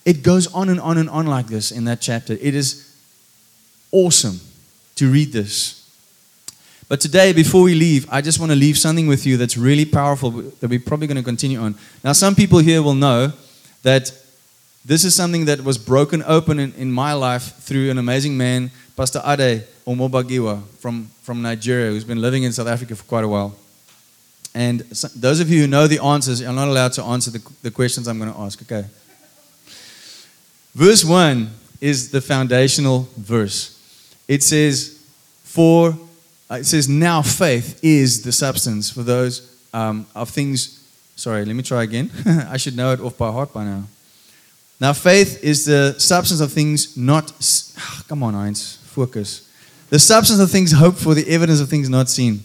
It 0.05 0.23
goes 0.23 0.47
on 0.53 0.69
and 0.69 0.79
on 0.79 0.97
and 0.97 1.09
on 1.09 1.27
like 1.27 1.47
this 1.47 1.71
in 1.71 1.83
that 1.83 1.99
chapter. 1.99 2.37
It 2.41 2.55
is 2.55 2.95
awesome 3.91 4.39
to 4.95 5.11
read 5.11 5.33
this. 5.33 5.77
But 6.87 7.01
today, 7.01 7.33
before 7.33 7.63
we 7.63 7.75
leave, 7.75 8.07
I 8.09 8.21
just 8.21 8.39
want 8.39 8.53
to 8.53 8.55
leave 8.55 8.77
something 8.77 9.07
with 9.07 9.25
you 9.25 9.35
that's 9.35 9.57
really 9.57 9.83
powerful 9.83 10.31
that 10.31 10.69
we're 10.69 10.79
probably 10.79 11.07
going 11.07 11.17
to 11.17 11.23
continue 11.23 11.59
on. 11.59 11.75
Now, 12.01 12.13
some 12.13 12.33
people 12.33 12.59
here 12.59 12.81
will 12.81 12.95
know 12.95 13.33
that 13.83 14.13
this 14.85 15.03
is 15.03 15.13
something 15.13 15.45
that 15.45 15.61
was 15.65 15.77
broken 15.77 16.23
open 16.25 16.59
in, 16.59 16.73
in 16.75 16.91
my 16.91 17.11
life 17.11 17.57
through 17.57 17.91
an 17.91 17.97
amazing 17.97 18.37
man, 18.37 18.71
Pastor 18.95 19.21
Ade 19.25 19.65
Omobagiwa 19.85 20.65
from, 20.79 21.09
from 21.23 21.41
Nigeria, 21.41 21.91
who's 21.91 22.05
been 22.05 22.21
living 22.21 22.43
in 22.43 22.53
South 22.53 22.67
Africa 22.67 22.95
for 22.95 23.03
quite 23.03 23.25
a 23.25 23.27
while. 23.27 23.55
And 24.53 24.95
so, 24.95 25.07
those 25.09 25.39
of 25.39 25.49
you 25.49 25.61
who 25.61 25.67
know 25.67 25.87
the 25.87 26.03
answers 26.03 26.41
are 26.41 26.53
not 26.53 26.67
allowed 26.67 26.93
to 26.93 27.03
answer 27.03 27.31
the, 27.31 27.41
the 27.61 27.71
questions 27.71 28.07
I'm 28.07 28.19
going 28.19 28.33
to 28.33 28.39
ask. 28.39 28.61
Okay. 28.61 28.85
Verse 30.73 31.03
1 31.03 31.49
is 31.81 32.11
the 32.11 32.21
foundational 32.21 33.07
verse. 33.17 33.77
It 34.27 34.43
says, 34.43 35.03
For, 35.43 35.97
uh, 36.49 36.55
it 36.55 36.65
says, 36.65 36.87
now 36.87 37.21
faith 37.21 37.79
is 37.83 38.23
the 38.23 38.31
substance 38.31 38.89
for 38.89 39.03
those 39.03 39.61
um, 39.73 40.05
of 40.15 40.29
things. 40.29 40.77
Sorry, 41.15 41.43
let 41.43 41.55
me 41.55 41.63
try 41.63 41.83
again. 41.83 42.11
I 42.49 42.57
should 42.57 42.75
know 42.75 42.93
it 42.93 42.99
off 42.99 43.17
by 43.17 43.31
heart 43.31 43.53
by 43.53 43.65
now. 43.65 43.83
Now, 44.79 44.93
faith 44.93 45.43
is 45.43 45.65
the 45.65 45.95
substance 45.99 46.39
of 46.39 46.51
things 46.51 46.97
not. 46.97 47.31
Come 48.07 48.23
on, 48.23 48.33
Heinz, 48.33 48.77
focus. 48.85 49.47
The 49.89 49.99
substance 49.99 50.39
of 50.39 50.49
things 50.49 50.71
hoped 50.71 50.97
for, 50.97 51.13
the 51.13 51.27
evidence 51.29 51.59
of 51.59 51.69
things 51.69 51.89
not 51.89 52.09
seen. 52.09 52.41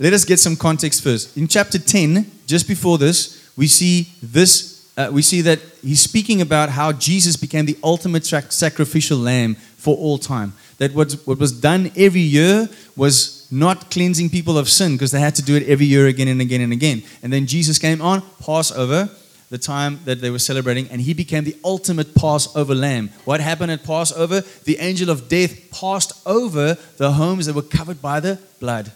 Let 0.00 0.12
us 0.12 0.24
get 0.24 0.38
some 0.38 0.54
context 0.54 1.02
first. 1.02 1.36
In 1.36 1.48
chapter 1.48 1.76
10, 1.78 2.30
just 2.46 2.68
before 2.68 2.98
this, 2.98 3.50
we 3.56 3.66
see 3.66 4.08
this. 4.22 4.92
Uh, 4.96 5.10
we 5.12 5.22
see 5.22 5.40
that 5.40 5.58
he's 5.82 6.00
speaking 6.00 6.40
about 6.40 6.68
how 6.68 6.92
Jesus 6.92 7.36
became 7.36 7.66
the 7.66 7.76
ultimate 7.82 8.24
sacrificial 8.24 9.18
lamb 9.18 9.56
for 9.76 9.96
all 9.96 10.18
time. 10.18 10.52
That 10.78 10.94
what, 10.94 11.12
what 11.24 11.38
was 11.38 11.52
done 11.52 11.90
every 11.96 12.20
year 12.20 12.68
was 12.96 13.48
not 13.50 13.90
cleansing 13.90 14.30
people 14.30 14.56
of 14.56 14.68
sin 14.68 14.92
because 14.92 15.10
they 15.10 15.20
had 15.20 15.34
to 15.36 15.42
do 15.42 15.56
it 15.56 15.68
every 15.68 15.86
year 15.86 16.06
again 16.06 16.28
and 16.28 16.40
again 16.40 16.60
and 16.60 16.72
again. 16.72 17.02
And 17.22 17.32
then 17.32 17.46
Jesus 17.46 17.78
came 17.78 18.00
on 18.00 18.22
Passover, 18.40 19.08
the 19.50 19.58
time 19.58 19.98
that 20.04 20.20
they 20.20 20.30
were 20.30 20.38
celebrating, 20.38 20.88
and 20.90 21.00
he 21.00 21.14
became 21.14 21.42
the 21.42 21.56
ultimate 21.64 22.14
Passover 22.14 22.74
lamb. 22.74 23.10
What 23.24 23.40
happened 23.40 23.72
at 23.72 23.82
Passover? 23.82 24.42
The 24.64 24.78
angel 24.78 25.10
of 25.10 25.28
death 25.28 25.70
passed 25.72 26.12
over 26.24 26.76
the 26.98 27.12
homes 27.12 27.46
that 27.46 27.54
were 27.54 27.62
covered 27.62 28.00
by 28.00 28.20
the 28.20 28.38
blood. 28.60 28.92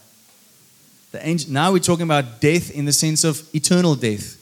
The 1.12 1.26
angel, 1.26 1.52
now 1.52 1.72
we're 1.72 1.78
talking 1.78 2.04
about 2.04 2.40
death 2.40 2.70
in 2.70 2.86
the 2.86 2.92
sense 2.92 3.22
of 3.22 3.46
eternal 3.54 3.94
death. 3.94 4.38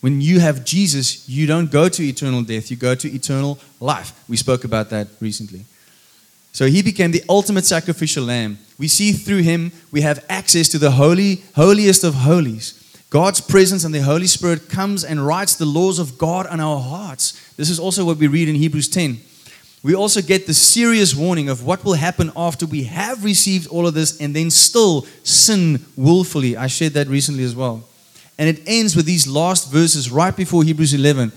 When 0.00 0.20
you 0.20 0.40
have 0.40 0.64
Jesus, 0.64 1.28
you 1.28 1.46
don't 1.46 1.70
go 1.70 1.88
to 1.88 2.02
eternal 2.02 2.42
death, 2.42 2.70
you 2.70 2.76
go 2.76 2.94
to 2.96 3.08
eternal 3.08 3.58
life. 3.80 4.12
We 4.28 4.36
spoke 4.36 4.64
about 4.64 4.90
that 4.90 5.08
recently. 5.20 5.64
So 6.52 6.66
he 6.66 6.82
became 6.82 7.12
the 7.12 7.22
ultimate 7.28 7.66
sacrificial 7.66 8.24
lamb. 8.24 8.58
We 8.78 8.88
see 8.88 9.12
through 9.12 9.42
him 9.42 9.72
we 9.92 10.00
have 10.00 10.24
access 10.28 10.68
to 10.70 10.78
the 10.78 10.92
holy, 10.92 11.42
holiest 11.54 12.02
of 12.02 12.14
holies. 12.14 12.82
God's 13.08 13.40
presence 13.40 13.84
and 13.84 13.94
the 13.94 14.02
Holy 14.02 14.26
Spirit 14.26 14.68
comes 14.68 15.04
and 15.04 15.24
writes 15.24 15.54
the 15.54 15.64
laws 15.66 15.98
of 15.98 16.18
God 16.18 16.46
on 16.48 16.58
our 16.58 16.80
hearts. 16.80 17.54
This 17.56 17.70
is 17.70 17.78
also 17.78 18.04
what 18.04 18.18
we 18.18 18.26
read 18.26 18.48
in 18.48 18.56
Hebrews 18.56 18.88
10 18.88 19.18
we 19.82 19.94
also 19.94 20.20
get 20.20 20.46
the 20.46 20.54
serious 20.54 21.14
warning 21.14 21.48
of 21.48 21.64
what 21.64 21.84
will 21.84 21.94
happen 21.94 22.32
after 22.36 22.66
we 22.66 22.84
have 22.84 23.24
received 23.24 23.68
all 23.68 23.86
of 23.86 23.94
this 23.94 24.20
and 24.20 24.34
then 24.34 24.50
still 24.50 25.06
sin 25.22 25.84
willfully. 25.96 26.56
I 26.56 26.66
shared 26.66 26.94
that 26.94 27.06
recently 27.06 27.44
as 27.44 27.54
well. 27.54 27.84
And 28.38 28.48
it 28.48 28.62
ends 28.66 28.96
with 28.96 29.06
these 29.06 29.26
last 29.26 29.70
verses 29.70 30.10
right 30.10 30.36
before 30.36 30.64
Hebrews 30.64 30.92
11. 30.92 31.32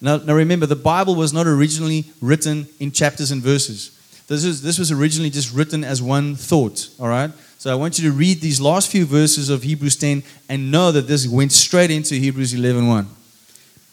Now, 0.00 0.16
now 0.16 0.34
remember, 0.34 0.66
the 0.66 0.76
Bible 0.76 1.14
was 1.14 1.32
not 1.32 1.46
originally 1.46 2.06
written 2.20 2.66
in 2.80 2.90
chapters 2.90 3.30
and 3.30 3.40
verses. 3.40 3.96
This, 4.26 4.44
is, 4.44 4.62
this 4.62 4.78
was 4.78 4.90
originally 4.90 5.30
just 5.30 5.54
written 5.54 5.84
as 5.84 6.02
one 6.02 6.34
thought, 6.34 6.88
all 6.98 7.08
right? 7.08 7.30
So 7.58 7.70
I 7.70 7.76
want 7.76 7.98
you 7.98 8.10
to 8.10 8.16
read 8.16 8.40
these 8.40 8.60
last 8.60 8.90
few 8.90 9.06
verses 9.06 9.48
of 9.48 9.62
Hebrews 9.62 9.94
10 9.96 10.24
and 10.48 10.72
know 10.72 10.90
that 10.90 11.06
this 11.06 11.28
went 11.28 11.52
straight 11.52 11.92
into 11.92 12.16
Hebrews 12.16 12.52
11 12.52 12.88
1. 12.88 13.06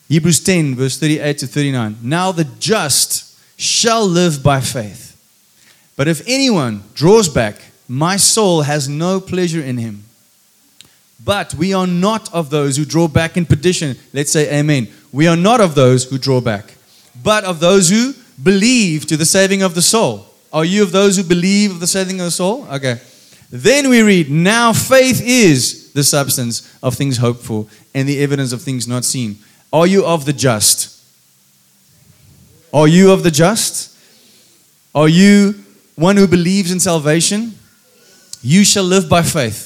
Hebrews 0.08 0.40
10, 0.44 0.74
verse 0.74 0.98
38 0.98 1.38
to 1.38 1.48
39. 1.48 1.98
Now 2.02 2.32
the 2.32 2.46
just 2.58 3.29
shall 3.60 4.08
live 4.08 4.42
by 4.42 4.62
faith. 4.62 5.06
But 5.98 6.08
if 6.08 6.22
anyone 6.26 6.84
draws 6.94 7.28
back, 7.28 7.56
my 7.90 8.16
soul 8.16 8.62
has 8.62 8.88
no 8.88 9.20
pleasure 9.20 9.62
in 9.62 9.78
him. 9.78 10.06
But 11.24 11.54
we 11.54 11.74
are 11.74 11.86
not 11.86 12.34
of 12.34 12.50
those 12.50 12.78
who 12.78 12.86
draw 12.86 13.10
back 13.10 13.36
in 13.36 13.46
perdition. 13.46 13.98
Let's 14.14 14.32
say 14.32 14.58
amen. 14.58 14.88
We 15.12 15.28
are 15.28 15.36
not 15.36 15.60
of 15.60 15.76
those 15.76 16.06
who 16.06 16.18
draw 16.18 16.40
back, 16.40 16.74
but 17.22 17.44
of 17.44 17.60
those 17.60 17.90
who 17.90 18.14
believe 18.42 19.06
to 19.08 19.18
the 19.18 19.26
saving 19.26 19.62
of 19.62 19.76
the 19.76 19.82
soul. 19.82 20.26
Are 20.54 20.64
you 20.64 20.82
of 20.82 20.94
those 20.94 21.18
who 21.18 21.24
believe 21.24 21.72
of 21.72 21.82
the 21.82 21.88
saving 21.88 22.22
of 22.22 22.28
the 22.28 22.32
soul? 22.32 22.66
Okay. 22.72 23.02
Then 23.52 23.90
we 23.90 24.02
read, 24.02 24.32
Now 24.32 24.72
faith 24.72 25.22
is 25.22 25.92
the 25.92 26.04
substance 26.06 26.74
of 26.82 26.96
things 26.96 27.18
hoped 27.18 27.44
for 27.44 27.68
and 27.94 28.08
the 28.08 28.22
evidence 28.24 28.54
of 28.54 28.62
things 28.62 28.88
not 28.88 29.04
seen. 29.04 29.40
Are 29.74 29.86
you 29.86 30.06
of 30.06 30.24
the 30.24 30.34
just? 30.34 30.99
Are 32.74 32.88
you 32.88 33.12
of 33.12 33.24
the 33.24 33.32
just? 33.32 33.98
Are 34.94 35.10
you 35.10 35.64
one 35.96 36.18
who 36.18 36.28
believes 36.28 36.72
in 36.72 36.80
salvation? 36.80 37.56
You 38.42 38.64
shall 38.64 38.84
live 38.84 39.10
by 39.10 39.24
faith. 39.24 39.66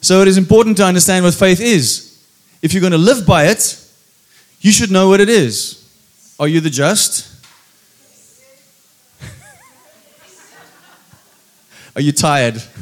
So 0.00 0.20
it 0.20 0.28
is 0.28 0.36
important 0.36 0.76
to 0.78 0.84
understand 0.84 1.24
what 1.24 1.34
faith 1.34 1.60
is. 1.60 2.08
If 2.60 2.72
you're 2.72 2.80
going 2.80 2.92
to 2.92 2.98
live 2.98 3.26
by 3.26 3.46
it, 3.46 3.78
you 4.60 4.72
should 4.72 4.90
know 4.90 5.08
what 5.08 5.20
it 5.20 5.28
is. 5.28 5.78
Are 6.38 6.48
you 6.48 6.60
the 6.60 6.70
just? 6.70 7.28
Are 11.96 12.02
you 12.02 12.12
tired? 12.12 12.62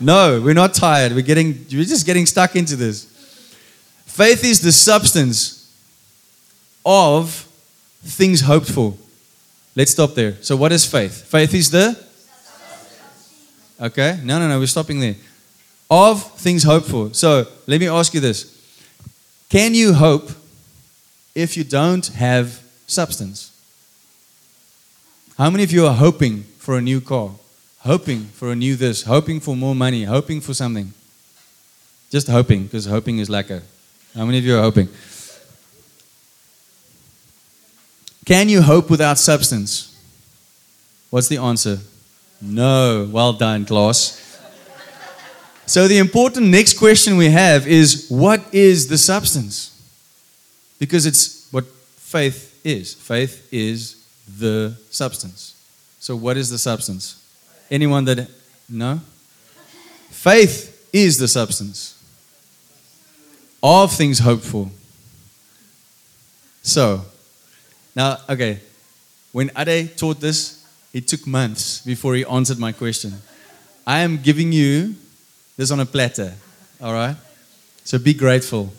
No, 0.00 0.40
we're 0.40 0.52
not 0.52 0.74
tired. 0.74 1.12
We're 1.12 1.22
getting 1.22 1.64
we're 1.70 1.84
just 1.84 2.04
getting 2.04 2.26
stuck 2.26 2.56
into 2.56 2.74
this. 2.74 3.04
Faith 4.04 4.42
is 4.42 4.60
the 4.60 4.72
substance 4.72 5.72
of 6.84 7.46
things 8.02 8.40
hoped 8.42 8.70
for. 8.70 8.94
Let's 9.74 9.92
stop 9.92 10.14
there. 10.14 10.36
So 10.42 10.56
what 10.56 10.72
is 10.72 10.84
faith? 10.84 11.24
Faith 11.24 11.54
is 11.54 11.70
the 11.70 11.96
Okay? 13.80 14.20
No, 14.22 14.38
no, 14.38 14.48
no, 14.48 14.58
we're 14.60 14.66
stopping 14.66 15.00
there 15.00 15.16
of 15.92 16.22
things 16.38 16.62
hoped 16.62 16.86
for. 16.86 17.12
So 17.12 17.46
let 17.66 17.78
me 17.78 17.86
ask 17.86 18.14
you 18.14 18.20
this 18.20 18.38
Can 19.50 19.74
you 19.74 19.92
hope 19.92 20.30
if 21.34 21.56
you 21.56 21.64
don't 21.64 22.06
have 22.06 22.60
substance? 22.86 23.50
How 25.36 25.50
many 25.50 25.64
of 25.64 25.72
you 25.72 25.86
are 25.86 25.94
hoping 25.94 26.44
for 26.58 26.78
a 26.78 26.80
new 26.80 27.00
car? 27.00 27.30
Hoping 27.80 28.24
for 28.26 28.52
a 28.52 28.56
new 28.56 28.76
this, 28.76 29.02
hoping 29.02 29.40
for 29.40 29.56
more 29.56 29.74
money, 29.74 30.04
hoping 30.04 30.40
for 30.40 30.54
something? 30.54 30.92
Just 32.10 32.28
hoping, 32.28 32.64
because 32.64 32.86
hoping 32.86 33.18
is 33.18 33.28
like 33.28 33.50
a. 33.50 33.62
How 34.14 34.24
many 34.24 34.38
of 34.38 34.44
you 34.44 34.56
are 34.56 34.62
hoping? 34.62 34.88
Can 38.24 38.48
you 38.48 38.62
hope 38.62 38.88
without 38.88 39.18
substance? 39.18 39.88
What's 41.10 41.28
the 41.28 41.38
answer? 41.38 41.78
No. 42.40 43.08
Well 43.10 43.32
done, 43.32 43.64
Klaus. 43.64 44.18
So, 45.66 45.88
the 45.88 45.98
important 45.98 46.46
next 46.48 46.78
question 46.78 47.16
we 47.16 47.30
have 47.30 47.66
is 47.66 48.06
what 48.08 48.42
is 48.52 48.88
the 48.88 48.98
substance? 48.98 49.70
Because 50.78 51.06
it's 51.06 51.48
what 51.52 51.64
faith 51.66 52.60
is. 52.64 52.94
Faith 52.94 53.48
is 53.52 54.04
the 54.38 54.76
substance. 54.90 55.54
So, 56.00 56.16
what 56.16 56.36
is 56.36 56.50
the 56.50 56.58
substance? 56.58 57.24
Anyone 57.70 58.04
that. 58.06 58.28
No? 58.68 59.00
Faith 60.10 60.88
is 60.92 61.18
the 61.18 61.28
substance 61.28 61.98
of 63.62 63.92
things 63.92 64.18
hoped 64.18 64.44
for. 64.44 64.68
So, 66.62 67.04
now, 67.94 68.18
okay, 68.28 68.60
when 69.32 69.50
Ade 69.56 69.96
taught 69.96 70.20
this, 70.20 70.64
it 70.92 71.08
took 71.08 71.26
months 71.26 71.80
before 71.84 72.14
he 72.14 72.24
answered 72.24 72.58
my 72.58 72.72
question. 72.72 73.14
I 73.86 74.00
am 74.00 74.18
giving 74.18 74.52
you 74.52 74.94
this 75.56 75.70
on 75.70 75.80
a 75.80 75.86
platter. 75.86 76.34
All 76.80 76.92
right? 76.92 77.16
So 77.84 77.98
be 77.98 78.14
grateful. 78.14 78.72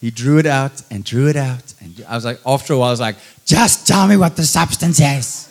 He 0.00 0.10
drew 0.10 0.38
it 0.38 0.46
out 0.46 0.82
and 0.90 1.04
drew 1.04 1.28
it 1.28 1.36
out. 1.36 1.74
And 1.80 2.04
I 2.08 2.14
was 2.14 2.24
like, 2.24 2.40
after 2.44 2.74
a 2.74 2.78
while, 2.78 2.88
I 2.88 2.92
was 2.92 3.00
like, 3.00 3.16
just 3.44 3.86
tell 3.86 4.06
me 4.06 4.16
what 4.16 4.36
the 4.36 4.44
substance 4.44 5.00
is. 5.00 5.48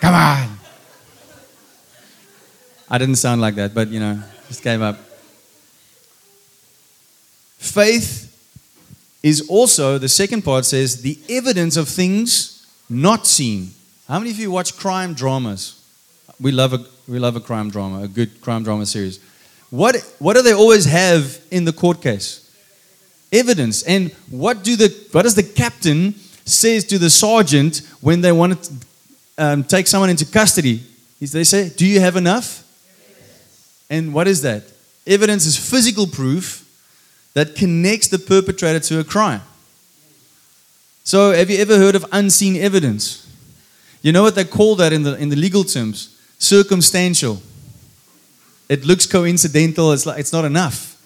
Come 0.00 0.14
on. 0.14 0.58
I 2.90 2.98
didn't 2.98 3.16
sound 3.16 3.40
like 3.40 3.54
that, 3.54 3.72
but 3.72 3.88
you 3.88 4.00
know, 4.00 4.22
just 4.48 4.62
came 4.62 4.82
up. 4.82 4.98
Faith 7.58 8.31
is 9.22 9.48
also, 9.48 9.98
the 9.98 10.08
second 10.08 10.42
part 10.42 10.64
says, 10.64 11.02
the 11.02 11.18
evidence 11.28 11.76
of 11.76 11.88
things 11.88 12.66
not 12.88 13.26
seen. 13.26 13.70
How 14.08 14.18
many 14.18 14.30
of 14.30 14.38
you 14.38 14.50
watch 14.50 14.76
crime 14.76 15.14
dramas? 15.14 15.80
We 16.40 16.50
love 16.50 16.72
a, 16.72 16.84
we 17.06 17.18
love 17.18 17.36
a 17.36 17.40
crime 17.40 17.70
drama, 17.70 18.02
a 18.02 18.08
good 18.08 18.40
crime 18.40 18.64
drama 18.64 18.86
series. 18.86 19.20
What, 19.70 19.96
what 20.18 20.34
do 20.34 20.42
they 20.42 20.52
always 20.52 20.84
have 20.86 21.40
in 21.50 21.64
the 21.64 21.72
court 21.72 22.02
case? 22.02 22.40
Evidence. 23.32 23.84
And 23.84 24.12
what, 24.28 24.62
do 24.64 24.76
the, 24.76 24.88
what 25.12 25.22
does 25.22 25.34
the 25.34 25.42
captain 25.42 26.14
says 26.44 26.84
to 26.86 26.98
the 26.98 27.08
sergeant 27.08 27.82
when 28.00 28.20
they 28.20 28.32
want 28.32 28.62
to 28.62 28.72
um, 29.38 29.64
take 29.64 29.86
someone 29.86 30.10
into 30.10 30.26
custody? 30.26 30.82
They 31.20 31.44
say, 31.44 31.68
do 31.68 31.86
you 31.86 32.00
have 32.00 32.16
enough? 32.16 32.64
And 33.88 34.12
what 34.12 34.26
is 34.26 34.42
that? 34.42 34.64
Evidence 35.06 35.46
is 35.46 35.56
physical 35.56 36.06
proof 36.06 36.68
that 37.34 37.54
connects 37.54 38.08
the 38.08 38.18
perpetrator 38.18 38.80
to 38.80 39.00
a 39.00 39.04
crime. 39.04 39.42
So, 41.04 41.32
have 41.32 41.50
you 41.50 41.58
ever 41.58 41.76
heard 41.76 41.94
of 41.94 42.04
unseen 42.12 42.56
evidence? 42.56 43.28
You 44.02 44.12
know 44.12 44.22
what 44.22 44.34
they 44.34 44.44
call 44.44 44.76
that 44.76 44.92
in 44.92 45.02
the, 45.02 45.16
in 45.16 45.28
the 45.28 45.36
legal 45.36 45.64
terms? 45.64 46.18
Circumstantial 46.38 47.42
it 48.72 48.86
looks 48.86 49.04
coincidental, 49.04 49.92
it's, 49.92 50.06
like, 50.06 50.18
it's 50.18 50.32
not 50.32 50.46
enough. 50.46 50.96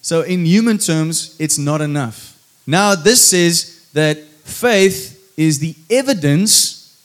So, 0.00 0.22
in 0.22 0.44
human 0.44 0.78
terms, 0.78 1.36
it's 1.38 1.56
not 1.56 1.80
enough. 1.80 2.36
Now, 2.66 2.96
this 2.96 3.24
says 3.30 3.88
that 3.92 4.18
faith 4.18 5.32
is 5.36 5.60
the 5.60 5.76
evidence 5.88 7.00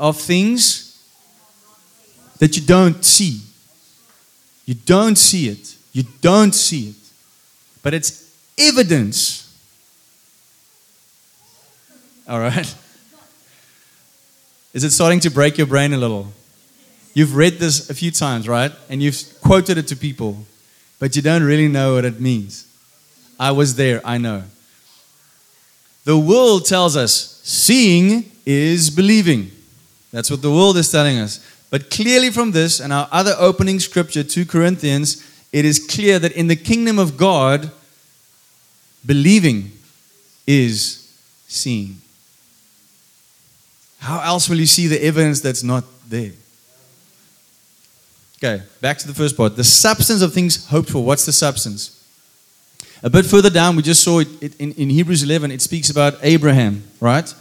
of 0.00 0.20
things 0.20 1.00
that 2.40 2.56
you 2.56 2.62
don't 2.62 3.04
see. 3.04 3.40
You 4.66 4.74
don't 4.74 5.16
see 5.16 5.50
it. 5.50 5.76
You 5.92 6.02
don't 6.20 6.52
see 6.52 6.88
it. 6.88 7.07
But 7.88 7.94
it's 7.94 8.30
evidence. 8.58 9.50
All 12.28 12.38
right? 12.38 12.76
Is 14.74 14.84
it 14.84 14.90
starting 14.90 15.20
to 15.20 15.30
break 15.30 15.56
your 15.56 15.66
brain 15.66 15.94
a 15.94 15.96
little? 15.96 16.30
You've 17.14 17.34
read 17.34 17.54
this 17.54 17.88
a 17.88 17.94
few 17.94 18.10
times, 18.10 18.46
right? 18.46 18.72
And 18.90 19.02
you've 19.02 19.16
quoted 19.40 19.78
it 19.78 19.86
to 19.86 19.96
people, 19.96 20.44
but 20.98 21.16
you 21.16 21.22
don't 21.22 21.42
really 21.42 21.66
know 21.66 21.94
what 21.94 22.04
it 22.04 22.20
means. 22.20 22.66
I 23.40 23.52
was 23.52 23.76
there, 23.76 24.02
I 24.04 24.18
know. 24.18 24.42
The 26.04 26.18
world 26.18 26.66
tells 26.66 26.94
us 26.94 27.40
seeing 27.42 28.30
is 28.44 28.90
believing. 28.90 29.50
That's 30.12 30.30
what 30.30 30.42
the 30.42 30.50
world 30.50 30.76
is 30.76 30.92
telling 30.92 31.16
us. 31.16 31.42
But 31.70 31.88
clearly, 31.88 32.28
from 32.28 32.50
this 32.50 32.80
and 32.80 32.92
our 32.92 33.08
other 33.10 33.34
opening 33.38 33.80
scripture, 33.80 34.22
2 34.22 34.44
Corinthians, 34.44 35.24
it 35.50 35.64
is 35.64 35.86
clear 35.86 36.18
that 36.18 36.32
in 36.32 36.48
the 36.48 36.56
kingdom 36.56 36.98
of 36.98 37.16
God, 37.16 37.72
believing 39.08 39.72
is 40.46 41.10
seeing. 41.48 41.96
How 43.98 44.20
else 44.20 44.48
will 44.48 44.58
you 44.60 44.66
see 44.66 44.86
the 44.86 45.02
evidence 45.02 45.40
that's 45.40 45.62
not 45.62 45.82
there? 46.08 46.32
Okay, 48.36 48.62
back 48.82 48.98
to 48.98 49.08
the 49.08 49.14
first 49.14 49.34
part. 49.36 49.56
The 49.56 49.64
substance 49.64 50.20
of 50.20 50.32
things 50.32 50.66
hoped 50.66 50.90
for. 50.90 51.02
What's 51.02 51.24
the 51.24 51.32
substance? 51.32 51.94
A 53.02 53.08
bit 53.08 53.24
further 53.24 53.50
down, 53.50 53.76
we 53.76 53.82
just 53.82 54.04
saw 54.04 54.18
it, 54.18 54.28
it 54.42 54.60
in, 54.60 54.72
in 54.72 54.90
Hebrews 54.90 55.22
11, 55.22 55.50
it 55.52 55.62
speaks 55.62 55.88
about 55.88 56.18
Abraham, 56.22 56.84
right? 57.00 57.32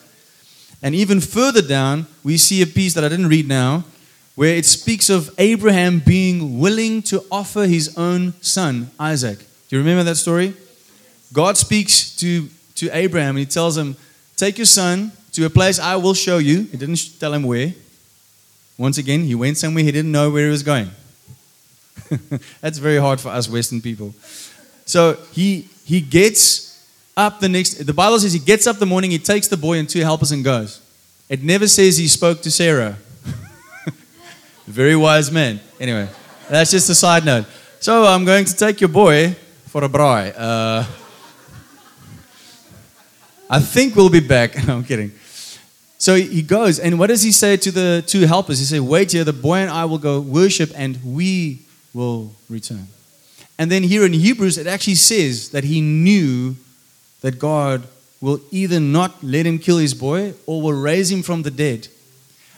And 0.81 0.95
even 0.95 1.19
further 1.19 1.61
down, 1.61 2.07
we 2.23 2.37
see 2.37 2.61
a 2.61 2.65
piece 2.65 2.93
that 2.93 3.03
I 3.03 3.09
didn't 3.09 3.27
read 3.27 3.47
now, 3.47 3.83
where 4.35 4.55
it 4.55 4.65
speaks 4.65 5.09
of 5.09 5.33
Abraham 5.37 5.99
being 5.99 6.59
willing 6.59 7.01
to 7.03 7.25
offer 7.29 7.65
his 7.65 7.97
own 7.97 8.33
son, 8.41 8.91
Isaac. 8.99 9.39
Do 9.39 9.75
you 9.75 9.79
remember 9.79 10.03
that 10.03 10.15
story? 10.15 10.53
God 11.33 11.57
speaks 11.57 12.15
to, 12.17 12.47
to 12.75 12.89
Abraham 12.91 13.31
and 13.31 13.39
he 13.39 13.45
tells 13.45 13.77
him, 13.77 13.95
Take 14.35 14.57
your 14.57 14.65
son 14.65 15.11
to 15.33 15.45
a 15.45 15.49
place 15.49 15.79
I 15.79 15.95
will 15.95 16.13
show 16.13 16.37
you. 16.37 16.63
He 16.63 16.77
didn't 16.77 17.19
tell 17.19 17.33
him 17.33 17.43
where. 17.43 17.73
Once 18.77 18.97
again, 18.97 19.23
he 19.23 19.33
went 19.33 19.57
somewhere 19.57 19.83
he 19.83 19.91
didn't 19.91 20.11
know 20.11 20.29
where 20.29 20.45
he 20.45 20.51
was 20.51 20.63
going. 20.63 20.91
That's 22.61 22.77
very 22.77 22.97
hard 22.97 23.19
for 23.19 23.29
us 23.29 23.49
Western 23.49 23.81
people. 23.81 24.13
So 24.85 25.17
he, 25.31 25.67
he 25.83 25.99
gets 25.99 26.85
up 27.17 27.39
the 27.39 27.49
next. 27.49 27.85
The 27.85 27.93
Bible 27.93 28.19
says 28.19 28.33
he 28.33 28.39
gets 28.39 28.67
up 28.67 28.77
the 28.77 28.85
morning, 28.85 29.11
he 29.11 29.17
takes 29.17 29.47
the 29.47 29.57
boy 29.57 29.79
and 29.79 29.89
two 29.89 30.01
helpers 30.01 30.31
and 30.31 30.43
goes. 30.43 30.81
It 31.27 31.43
never 31.43 31.67
says 31.67 31.97
he 31.97 32.07
spoke 32.07 32.41
to 32.43 32.51
Sarah. 32.51 32.97
Very 34.67 34.95
wise 34.95 35.31
man. 35.31 35.59
Anyway, 35.79 36.07
that's 36.49 36.71
just 36.71 36.89
a 36.89 36.95
side 36.95 37.25
note. 37.25 37.45
So 37.79 38.05
I'm 38.05 38.23
going 38.23 38.45
to 38.45 38.55
take 38.55 38.79
your 38.79 38.89
boy 38.89 39.35
for 39.65 39.83
a 39.83 39.89
braai. 39.89 40.33
Uh, 40.37 40.85
I 43.49 43.59
think 43.59 43.95
we'll 43.95 44.09
be 44.09 44.19
back. 44.19 44.55
No, 44.67 44.77
I'm 44.77 44.83
kidding. 44.83 45.11
So 45.97 46.15
he 46.15 46.41
goes, 46.41 46.79
and 46.79 46.99
what 46.99 47.07
does 47.07 47.23
he 47.23 47.31
say 47.31 47.57
to 47.57 47.71
the 47.71 48.03
two 48.05 48.27
helpers? 48.27 48.59
He 48.59 48.65
says, 48.65 48.81
Wait 48.81 49.11
here, 49.11 49.23
the 49.23 49.33
boy 49.33 49.57
and 49.57 49.69
I 49.69 49.85
will 49.85 49.97
go 49.97 50.19
worship, 50.19 50.71
and 50.75 50.99
we 51.03 51.61
will 51.93 52.33
return. 52.49 52.87
And 53.57 53.71
then 53.71 53.83
here 53.83 54.05
in 54.05 54.13
Hebrews, 54.13 54.57
it 54.57 54.67
actually 54.67 54.95
says 54.95 55.49
that 55.49 55.63
he 55.63 55.81
knew 55.81 56.55
that 57.21 57.39
God 57.39 57.87
will 58.21 58.39
either 58.51 58.79
not 58.79 59.23
let 59.23 59.45
him 59.45 59.57
kill 59.57 59.77
his 59.77 59.93
boy 59.93 60.33
or 60.45 60.61
will 60.61 60.73
raise 60.73 61.11
him 61.11 61.23
from 61.23 61.41
the 61.41 61.51
dead. 61.51 61.87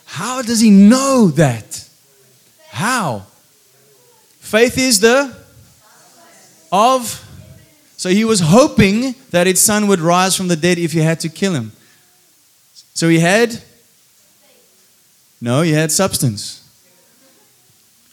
How 0.05 0.41
does 0.41 0.59
he 0.59 0.71
know 0.71 1.27
that? 1.35 1.87
How? 2.69 3.25
Faith 4.39 4.77
is 4.77 4.99
the 4.99 5.35
of. 6.71 7.25
So 7.99 8.07
he 8.07 8.23
was 8.23 8.39
hoping 8.39 9.13
that 9.31 9.45
his 9.45 9.59
son 9.59 9.85
would 9.87 9.99
rise 9.99 10.33
from 10.33 10.47
the 10.47 10.55
dead 10.55 10.77
if 10.77 10.93
he 10.93 10.99
had 10.99 11.19
to 11.19 11.27
kill 11.27 11.51
him. 11.51 11.73
So 12.93 13.09
he 13.09 13.19
had. 13.19 13.61
No, 15.41 15.63
he 15.63 15.73
had 15.73 15.91
substance. 15.91 16.63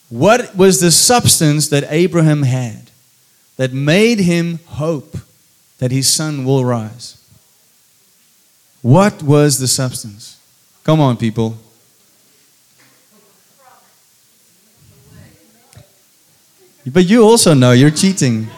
What 0.09 0.57
was 0.57 0.81
the 0.81 0.91
substance 0.91 1.69
that 1.69 1.85
Abraham 1.89 2.43
had 2.43 2.91
that 3.59 3.73
made 3.73 4.19
him 4.19 4.59
hope 4.67 5.19
that 5.79 5.93
his 5.93 6.13
son 6.13 6.45
will 6.45 6.65
rise? 6.65 7.17
What 8.83 9.23
was 9.23 9.61
the 9.61 9.69
substance? 9.69 10.37
Come 10.83 10.99
on, 10.99 11.17
people. 11.17 11.59
But 16.85 17.05
you 17.05 17.23
also 17.23 17.55
know 17.55 17.71
you're 17.71 17.93
cheating. 17.93 18.49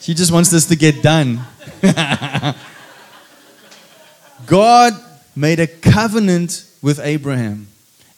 She 0.00 0.14
just 0.14 0.32
wants 0.32 0.50
this 0.50 0.66
to 0.66 0.76
get 0.76 1.02
done. 1.02 1.40
God 4.46 4.94
made 5.36 5.60
a 5.60 5.66
covenant 5.66 6.64
with 6.80 6.98
Abraham. 7.00 7.68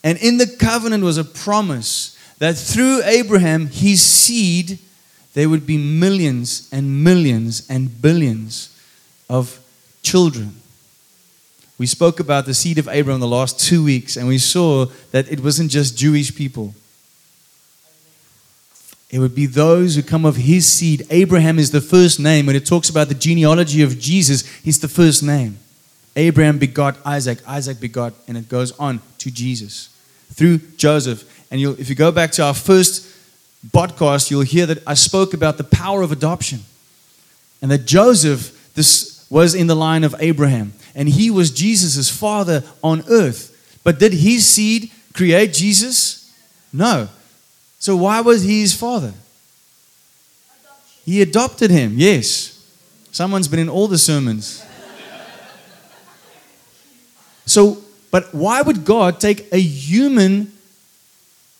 And 0.04 0.16
in 0.18 0.38
the 0.38 0.46
covenant 0.46 1.02
was 1.02 1.18
a 1.18 1.24
promise 1.24 2.16
that 2.38 2.56
through 2.56 3.02
Abraham, 3.04 3.66
his 3.66 4.00
seed, 4.02 4.78
there 5.34 5.48
would 5.48 5.66
be 5.66 5.76
millions 5.76 6.68
and 6.72 7.02
millions 7.02 7.68
and 7.68 8.00
billions 8.00 8.76
of 9.28 9.58
children. 10.02 10.54
We 11.78 11.86
spoke 11.86 12.20
about 12.20 12.46
the 12.46 12.54
seed 12.54 12.78
of 12.78 12.86
Abraham 12.88 13.20
the 13.20 13.26
last 13.26 13.58
two 13.58 13.82
weeks, 13.82 14.16
and 14.16 14.28
we 14.28 14.38
saw 14.38 14.86
that 15.10 15.30
it 15.32 15.40
wasn't 15.40 15.70
just 15.70 15.98
Jewish 15.98 16.34
people. 16.34 16.74
It 19.12 19.18
would 19.18 19.34
be 19.34 19.46
those 19.46 19.94
who 19.94 20.02
come 20.02 20.24
of 20.24 20.36
his 20.36 20.66
seed. 20.66 21.06
Abraham 21.10 21.58
is 21.58 21.70
the 21.70 21.82
first 21.82 22.18
name. 22.18 22.46
When 22.46 22.56
it 22.56 22.64
talks 22.66 22.88
about 22.88 23.08
the 23.08 23.14
genealogy 23.14 23.82
of 23.82 23.98
Jesus, 23.98 24.46
he's 24.64 24.80
the 24.80 24.88
first 24.88 25.22
name. 25.22 25.58
Abraham 26.16 26.58
begot 26.58 26.96
Isaac, 27.04 27.38
Isaac 27.46 27.78
begot, 27.78 28.14
and 28.26 28.36
it 28.36 28.48
goes 28.48 28.72
on 28.78 29.00
to 29.18 29.30
Jesus 29.30 29.90
through 30.32 30.58
Joseph. 30.76 31.24
And 31.50 31.60
if 31.60 31.90
you 31.90 31.94
go 31.94 32.10
back 32.10 32.32
to 32.32 32.42
our 32.42 32.54
first 32.54 33.06
podcast, 33.70 34.30
you'll 34.30 34.40
hear 34.40 34.66
that 34.66 34.82
I 34.86 34.94
spoke 34.94 35.34
about 35.34 35.58
the 35.58 35.64
power 35.64 36.02
of 36.02 36.10
adoption. 36.10 36.60
And 37.60 37.70
that 37.70 37.86
Joseph 37.86 38.74
this 38.74 39.26
was 39.30 39.54
in 39.54 39.66
the 39.66 39.76
line 39.76 40.04
of 40.04 40.14
Abraham. 40.18 40.72
And 40.94 41.08
he 41.08 41.30
was 41.30 41.50
Jesus' 41.50 42.08
father 42.10 42.62
on 42.82 43.04
earth. 43.08 43.80
But 43.84 43.98
did 43.98 44.12
his 44.12 44.46
seed 44.46 44.90
create 45.12 45.52
Jesus? 45.52 46.32
No. 46.72 47.08
So 47.82 47.96
why 47.96 48.20
was 48.20 48.44
he 48.44 48.60
his 48.60 48.72
father? 48.74 49.12
He 51.04 51.20
adopted 51.20 51.72
him, 51.72 51.94
yes. 51.96 52.64
Someone's 53.10 53.48
been 53.48 53.58
in 53.58 53.68
all 53.68 53.88
the 53.88 53.98
sermons. 53.98 54.64
So, 57.44 57.78
but 58.12 58.32
why 58.32 58.62
would 58.62 58.84
God 58.84 59.18
take 59.18 59.52
a 59.52 59.58
human 59.58 60.52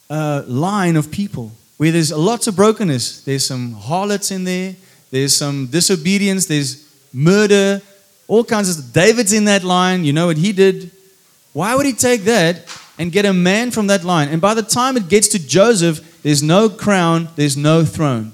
uh, 0.08 0.44
line 0.46 0.94
of 0.94 1.10
people 1.10 1.50
where 1.76 1.90
there's 1.90 2.12
lots 2.12 2.46
of 2.46 2.54
brokenness. 2.54 3.22
There's 3.24 3.44
some 3.44 3.72
harlots 3.72 4.30
in 4.30 4.44
there, 4.44 4.76
there's 5.10 5.34
some 5.34 5.66
disobedience, 5.66 6.46
there's 6.46 6.88
murder, 7.12 7.82
all 8.28 8.44
kinds 8.44 8.78
of 8.78 8.92
David's 8.92 9.32
in 9.32 9.46
that 9.46 9.64
line. 9.64 10.04
You 10.04 10.12
know 10.12 10.26
what 10.26 10.36
he 10.36 10.52
did? 10.52 10.92
Why 11.52 11.74
would 11.74 11.86
he 11.86 11.92
take 11.92 12.22
that 12.22 12.68
and 12.98 13.10
get 13.10 13.24
a 13.24 13.32
man 13.32 13.72
from 13.72 13.88
that 13.88 14.04
line? 14.04 14.28
And 14.28 14.40
by 14.40 14.54
the 14.54 14.62
time 14.62 14.96
it 14.96 15.08
gets 15.08 15.26
to 15.28 15.44
Joseph, 15.44 16.11
there's 16.22 16.42
no 16.42 16.68
crown, 16.68 17.28
there's 17.36 17.56
no 17.56 17.84
throne. 17.84 18.32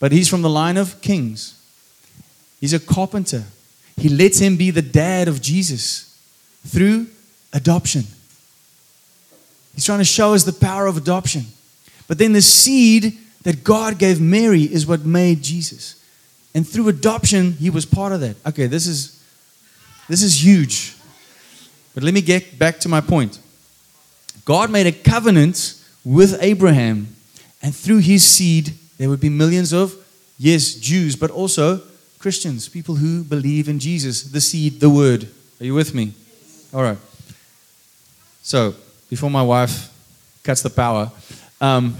But 0.00 0.12
he's 0.12 0.28
from 0.28 0.42
the 0.42 0.50
line 0.50 0.76
of 0.76 1.00
kings. 1.00 1.60
He's 2.60 2.72
a 2.72 2.80
carpenter. 2.80 3.44
He 3.96 4.08
lets 4.08 4.38
him 4.38 4.56
be 4.56 4.70
the 4.70 4.82
dad 4.82 5.28
of 5.28 5.42
Jesus 5.42 6.18
through 6.66 7.08
adoption. 7.52 8.04
He's 9.74 9.84
trying 9.84 9.98
to 9.98 10.04
show 10.04 10.34
us 10.34 10.44
the 10.44 10.52
power 10.52 10.86
of 10.86 10.96
adoption. 10.96 11.46
But 12.06 12.18
then 12.18 12.32
the 12.32 12.42
seed 12.42 13.18
that 13.42 13.64
God 13.64 13.98
gave 13.98 14.20
Mary 14.20 14.62
is 14.62 14.86
what 14.86 15.04
made 15.04 15.42
Jesus. 15.42 16.02
And 16.54 16.66
through 16.66 16.88
adoption, 16.88 17.52
he 17.52 17.70
was 17.70 17.84
part 17.84 18.12
of 18.12 18.20
that. 18.20 18.36
Okay, 18.46 18.66
this 18.66 18.86
is 18.86 19.22
this 20.08 20.22
is 20.22 20.44
huge. 20.44 20.96
But 21.94 22.02
let 22.02 22.14
me 22.14 22.22
get 22.22 22.58
back 22.58 22.78
to 22.80 22.88
my 22.88 23.00
point. 23.00 23.38
God 24.44 24.70
made 24.70 24.86
a 24.86 24.92
covenant 24.92 25.74
with 26.08 26.38
Abraham, 26.40 27.14
and 27.60 27.76
through 27.76 27.98
his 27.98 28.26
seed, 28.26 28.72
there 28.96 29.10
would 29.10 29.20
be 29.20 29.28
millions 29.28 29.74
of, 29.74 29.94
yes, 30.38 30.74
Jews, 30.74 31.16
but 31.16 31.30
also 31.30 31.82
Christians, 32.18 32.66
people 32.66 32.94
who 32.94 33.22
believe 33.22 33.68
in 33.68 33.78
Jesus, 33.78 34.22
the 34.22 34.40
seed, 34.40 34.80
the 34.80 34.88
word. 34.88 35.28
Are 35.60 35.66
you 35.66 35.74
with 35.74 35.94
me? 35.94 36.14
All 36.72 36.82
right. 36.82 36.96
So, 38.40 38.74
before 39.10 39.30
my 39.30 39.42
wife 39.42 39.92
cuts 40.42 40.62
the 40.62 40.70
power. 40.70 41.12
Um, 41.60 41.94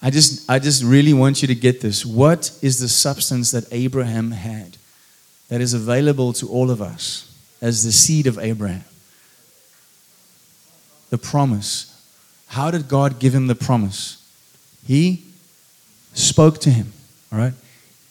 I 0.00 0.08
just, 0.08 0.48
I 0.48 0.58
just 0.58 0.82
really 0.82 1.12
want 1.12 1.42
you 1.42 1.48
to 1.48 1.54
get 1.54 1.82
this. 1.82 2.06
What 2.06 2.58
is 2.62 2.78
the 2.78 2.88
substance 2.88 3.50
that 3.50 3.64
Abraham 3.70 4.30
had 4.30 4.78
that 5.48 5.60
is 5.60 5.74
available 5.74 6.32
to 6.34 6.48
all 6.48 6.70
of 6.70 6.80
us 6.80 7.30
as 7.60 7.84
the 7.84 7.92
seed 7.92 8.26
of 8.26 8.38
Abraham? 8.38 8.84
The 11.10 11.18
promise. 11.18 11.94
How 12.48 12.70
did 12.70 12.88
God 12.88 13.18
give 13.18 13.34
him 13.34 13.46
the 13.46 13.54
promise? 13.54 14.16
He 14.86 15.24
spoke 16.14 16.58
to 16.60 16.70
him, 16.70 16.92
all 17.32 17.38
right? 17.38 17.54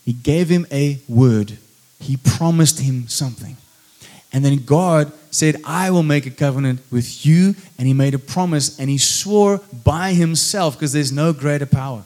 He 0.05 0.13
gave 0.13 0.49
him 0.49 0.65
a 0.71 0.99
word. 1.07 1.57
He 1.99 2.17
promised 2.17 2.79
him 2.79 3.07
something. 3.07 3.57
And 4.31 4.45
then 4.45 4.63
God 4.65 5.11
said, 5.31 5.57
I 5.63 5.91
will 5.91 6.03
make 6.03 6.25
a 6.25 6.31
covenant 6.31 6.81
with 6.91 7.25
you. 7.25 7.55
And 7.77 7.87
he 7.87 7.93
made 7.93 8.13
a 8.13 8.19
promise 8.19 8.79
and 8.79 8.89
he 8.89 8.97
swore 8.97 9.61
by 9.83 10.13
himself 10.13 10.75
because 10.75 10.93
there's 10.93 11.11
no 11.11 11.33
greater 11.33 11.65
power. 11.65 12.03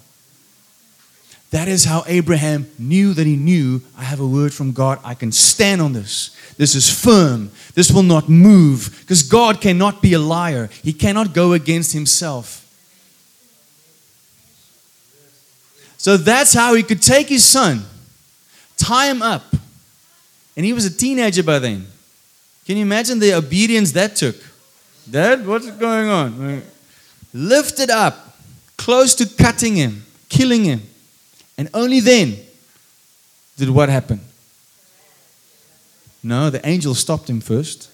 That 1.51 1.67
is 1.67 1.83
how 1.83 2.03
Abraham 2.07 2.71
knew 2.79 3.13
that 3.13 3.27
he 3.27 3.35
knew 3.35 3.81
I 3.97 4.03
have 4.03 4.21
a 4.21 4.27
word 4.27 4.53
from 4.53 4.71
God. 4.71 4.99
I 5.03 5.13
can 5.13 5.33
stand 5.33 5.81
on 5.81 5.91
this. 5.91 6.35
This 6.57 6.75
is 6.75 6.89
firm. 6.89 7.51
This 7.75 7.91
will 7.91 8.03
not 8.03 8.29
move 8.29 8.97
because 9.01 9.21
God 9.21 9.59
cannot 9.59 10.01
be 10.01 10.13
a 10.13 10.19
liar. 10.19 10.69
He 10.81 10.93
cannot 10.93 11.33
go 11.33 11.51
against 11.51 11.91
himself. 11.91 12.57
So 15.97 16.17
that's 16.17 16.53
how 16.53 16.73
he 16.73 16.83
could 16.83 17.01
take 17.01 17.27
his 17.27 17.43
son, 17.43 17.81
tie 18.77 19.07
him 19.07 19.21
up. 19.21 19.43
And 20.55 20.65
he 20.65 20.73
was 20.73 20.85
a 20.85 20.97
teenager 20.97 21.43
by 21.43 21.59
then. 21.59 21.85
Can 22.65 22.77
you 22.77 22.83
imagine 22.83 23.19
the 23.19 23.33
obedience 23.33 23.91
that 23.91 24.15
took? 24.15 24.35
Dad, 25.09 25.45
what's 25.45 25.69
going 25.71 26.07
on? 26.07 26.63
Lifted 27.33 27.89
up, 27.89 28.37
close 28.77 29.13
to 29.15 29.25
cutting 29.25 29.75
him, 29.75 30.05
killing 30.29 30.63
him. 30.63 30.81
And 31.61 31.69
only 31.75 31.99
then 31.99 32.37
did 33.55 33.69
what 33.69 33.87
happen? 33.87 34.19
No, 36.23 36.49
the 36.49 36.67
angel 36.67 36.95
stopped 36.95 37.29
him 37.29 37.39
first. 37.39 37.91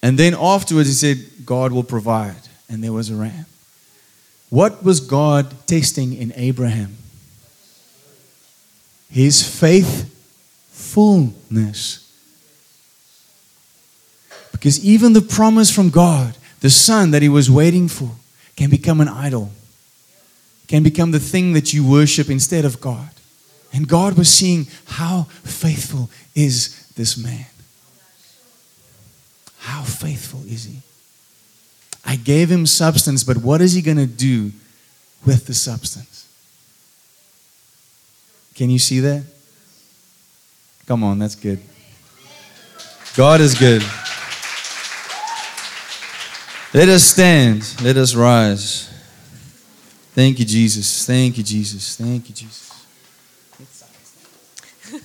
And 0.00 0.16
then 0.16 0.36
afterwards, 0.38 0.86
he 0.86 0.94
said, 0.94 1.18
God 1.44 1.72
will 1.72 1.82
provide. 1.82 2.36
And 2.68 2.84
there 2.84 2.92
was 2.92 3.10
a 3.10 3.16
ram. 3.16 3.46
What 4.48 4.84
was 4.84 5.00
God 5.00 5.66
testing 5.66 6.14
in 6.14 6.32
Abraham? 6.36 6.96
His 9.10 9.42
faithfulness. 9.42 12.14
Because 14.52 14.84
even 14.84 15.14
the 15.14 15.22
promise 15.22 15.68
from 15.68 15.90
God, 15.90 16.36
the 16.60 16.70
son 16.70 17.10
that 17.10 17.22
he 17.22 17.28
was 17.28 17.50
waiting 17.50 17.88
for, 17.88 18.12
can 18.54 18.70
become 18.70 19.00
an 19.00 19.08
idol, 19.08 19.50
can 20.68 20.82
become 20.82 21.10
the 21.10 21.18
thing 21.18 21.54
that 21.54 21.72
you 21.72 21.88
worship 21.88 22.30
instead 22.30 22.64
of 22.64 22.80
God. 22.80 23.08
And 23.72 23.88
God 23.88 24.16
was 24.16 24.32
seeing 24.32 24.66
how 24.86 25.24
faithful 25.42 26.10
is 26.34 26.88
this 26.94 27.16
man. 27.16 27.46
How 29.58 29.82
faithful 29.82 30.40
is 30.46 30.64
he? 30.64 30.78
I 32.04 32.16
gave 32.16 32.50
him 32.50 32.64
substance, 32.64 33.24
but 33.24 33.38
what 33.38 33.60
is 33.60 33.72
he 33.72 33.82
going 33.82 33.96
to 33.96 34.06
do 34.06 34.52
with 35.26 35.46
the 35.46 35.54
substance? 35.54 36.26
Can 38.54 38.70
you 38.70 38.78
see 38.78 39.00
that? 39.00 39.24
Come 40.86 41.04
on, 41.04 41.18
that's 41.18 41.34
good. 41.34 41.60
God 43.14 43.40
is 43.40 43.54
good. 43.58 43.82
Let 46.72 46.88
us 46.88 47.04
stand. 47.04 47.74
Let 47.82 47.96
us 47.96 48.14
rise. 48.14 48.88
Thank 50.18 50.40
you, 50.40 50.44
Jesus. 50.44 51.06
Thank 51.06 51.38
you, 51.38 51.44
Jesus. 51.44 51.94
Thank 51.94 52.28
you, 52.28 52.34
Jesus. 52.34 52.72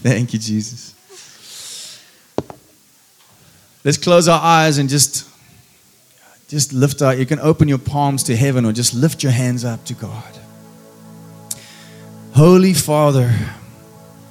Thank 0.00 0.32
you, 0.32 0.38
Jesus. 0.38 0.94
Let's 3.84 3.98
close 3.98 4.28
our 4.28 4.40
eyes 4.40 4.78
and 4.78 4.88
just 4.88 5.28
just 6.48 6.72
lift 6.72 7.02
our 7.02 7.14
you 7.14 7.26
can 7.26 7.38
open 7.40 7.68
your 7.68 7.76
palms 7.76 8.22
to 8.22 8.34
heaven 8.34 8.64
or 8.64 8.72
just 8.72 8.94
lift 8.94 9.22
your 9.22 9.32
hands 9.32 9.62
up 9.62 9.84
to 9.84 9.92
God. 9.92 10.38
Holy 12.34 12.72
Father, 12.72 13.30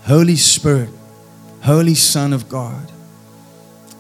Holy 0.05 0.38
Spirit, 0.38 0.89
Holy 1.62 1.93
Son 1.93 2.34
of 2.34 2.49
God. 2.49 2.91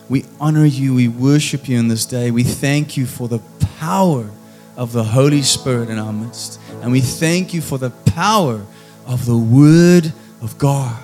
We 0.09 0.25
honor 0.39 0.65
you, 0.65 0.95
we 0.95 1.07
worship 1.07 1.69
you 1.69 1.77
in 1.77 1.87
this 1.87 2.07
day. 2.07 2.31
We 2.31 2.41
thank 2.41 2.97
you 2.97 3.05
for 3.05 3.27
the 3.27 3.41
power 3.77 4.31
of 4.79 4.93
the 4.93 5.03
Holy 5.03 5.41
Spirit 5.41 5.89
in 5.89 5.99
our 5.99 6.13
midst. 6.13 6.57
And 6.81 6.89
we 6.89 7.01
thank 7.01 7.53
you 7.53 7.59
for 7.59 7.77
the 7.77 7.89
power 7.89 8.65
of 9.05 9.25
the 9.25 9.37
Word 9.37 10.13
of 10.41 10.57
God. 10.57 11.03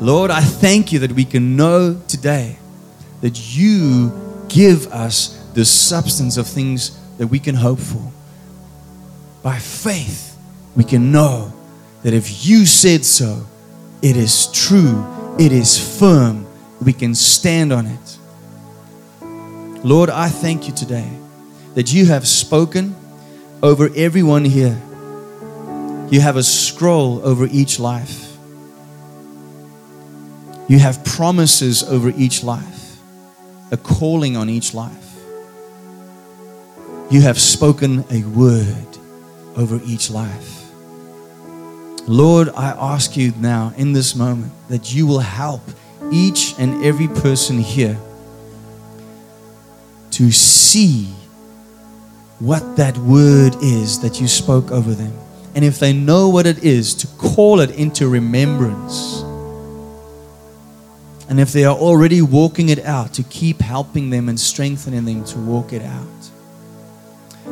Lord, 0.00 0.30
I 0.30 0.40
thank 0.40 0.90
you 0.90 1.00
that 1.00 1.12
we 1.12 1.26
can 1.26 1.54
know 1.54 2.00
today 2.08 2.58
that 3.20 3.54
you 3.54 4.10
give 4.48 4.86
us 4.86 5.36
the 5.52 5.66
substance 5.66 6.38
of 6.38 6.46
things 6.46 6.98
that 7.18 7.26
we 7.26 7.38
can 7.38 7.54
hope 7.54 7.78
for. 7.78 8.10
By 9.42 9.58
faith, 9.58 10.38
we 10.74 10.84
can 10.84 11.12
know 11.12 11.52
that 12.04 12.14
if 12.14 12.46
you 12.46 12.64
said 12.64 13.04
so, 13.04 13.46
it 14.00 14.16
is 14.16 14.50
true, 14.52 15.04
it 15.38 15.52
is 15.52 15.98
firm, 15.98 16.46
we 16.82 16.94
can 16.94 17.14
stand 17.14 17.70
on 17.70 17.86
it. 17.86 18.18
Lord, 19.84 20.08
I 20.08 20.30
thank 20.30 20.66
you 20.66 20.72
today 20.72 21.06
that 21.76 21.92
you 21.92 22.06
have 22.06 22.26
spoken 22.26 22.96
over 23.62 23.90
everyone 23.94 24.46
here. 24.46 24.80
You 26.10 26.22
have 26.22 26.36
a 26.36 26.42
scroll 26.42 27.20
over 27.22 27.46
each 27.52 27.78
life. 27.78 28.34
You 30.68 30.78
have 30.78 31.04
promises 31.04 31.82
over 31.82 32.14
each 32.16 32.42
life, 32.42 32.96
a 33.70 33.76
calling 33.76 34.38
on 34.38 34.48
each 34.48 34.72
life. 34.72 35.16
You 37.10 37.20
have 37.20 37.38
spoken 37.38 38.06
a 38.10 38.22
word 38.22 38.98
over 39.54 39.78
each 39.84 40.10
life. 40.10 40.64
Lord, 42.08 42.48
I 42.56 42.70
ask 42.70 43.18
you 43.18 43.34
now 43.38 43.74
in 43.76 43.92
this 43.92 44.14
moment 44.14 44.52
that 44.70 44.94
you 44.94 45.06
will 45.06 45.20
help 45.20 45.60
each 46.10 46.54
and 46.58 46.82
every 46.82 47.08
person 47.08 47.58
here 47.58 47.98
to 50.12 50.32
see 50.32 51.12
what 52.38 52.76
that 52.76 52.96
word 52.98 53.54
is 53.62 54.00
that 54.00 54.20
you 54.20 54.28
spoke 54.28 54.70
over 54.70 54.92
them. 54.92 55.12
And 55.54 55.64
if 55.64 55.78
they 55.78 55.92
know 55.92 56.28
what 56.28 56.46
it 56.46 56.62
is, 56.62 56.94
to 56.96 57.06
call 57.16 57.60
it 57.60 57.70
into 57.70 58.08
remembrance 58.08 59.24
and 61.28 61.40
if 61.40 61.52
they 61.52 61.64
are 61.64 61.74
already 61.74 62.22
walking 62.22 62.68
it 62.68 62.84
out, 62.84 63.14
to 63.14 63.22
keep 63.24 63.60
helping 63.60 64.10
them 64.10 64.28
and 64.28 64.38
strengthening 64.38 65.04
them 65.04 65.24
to 65.24 65.38
walk 65.38 65.72
it 65.72 65.82
out. 65.82 66.06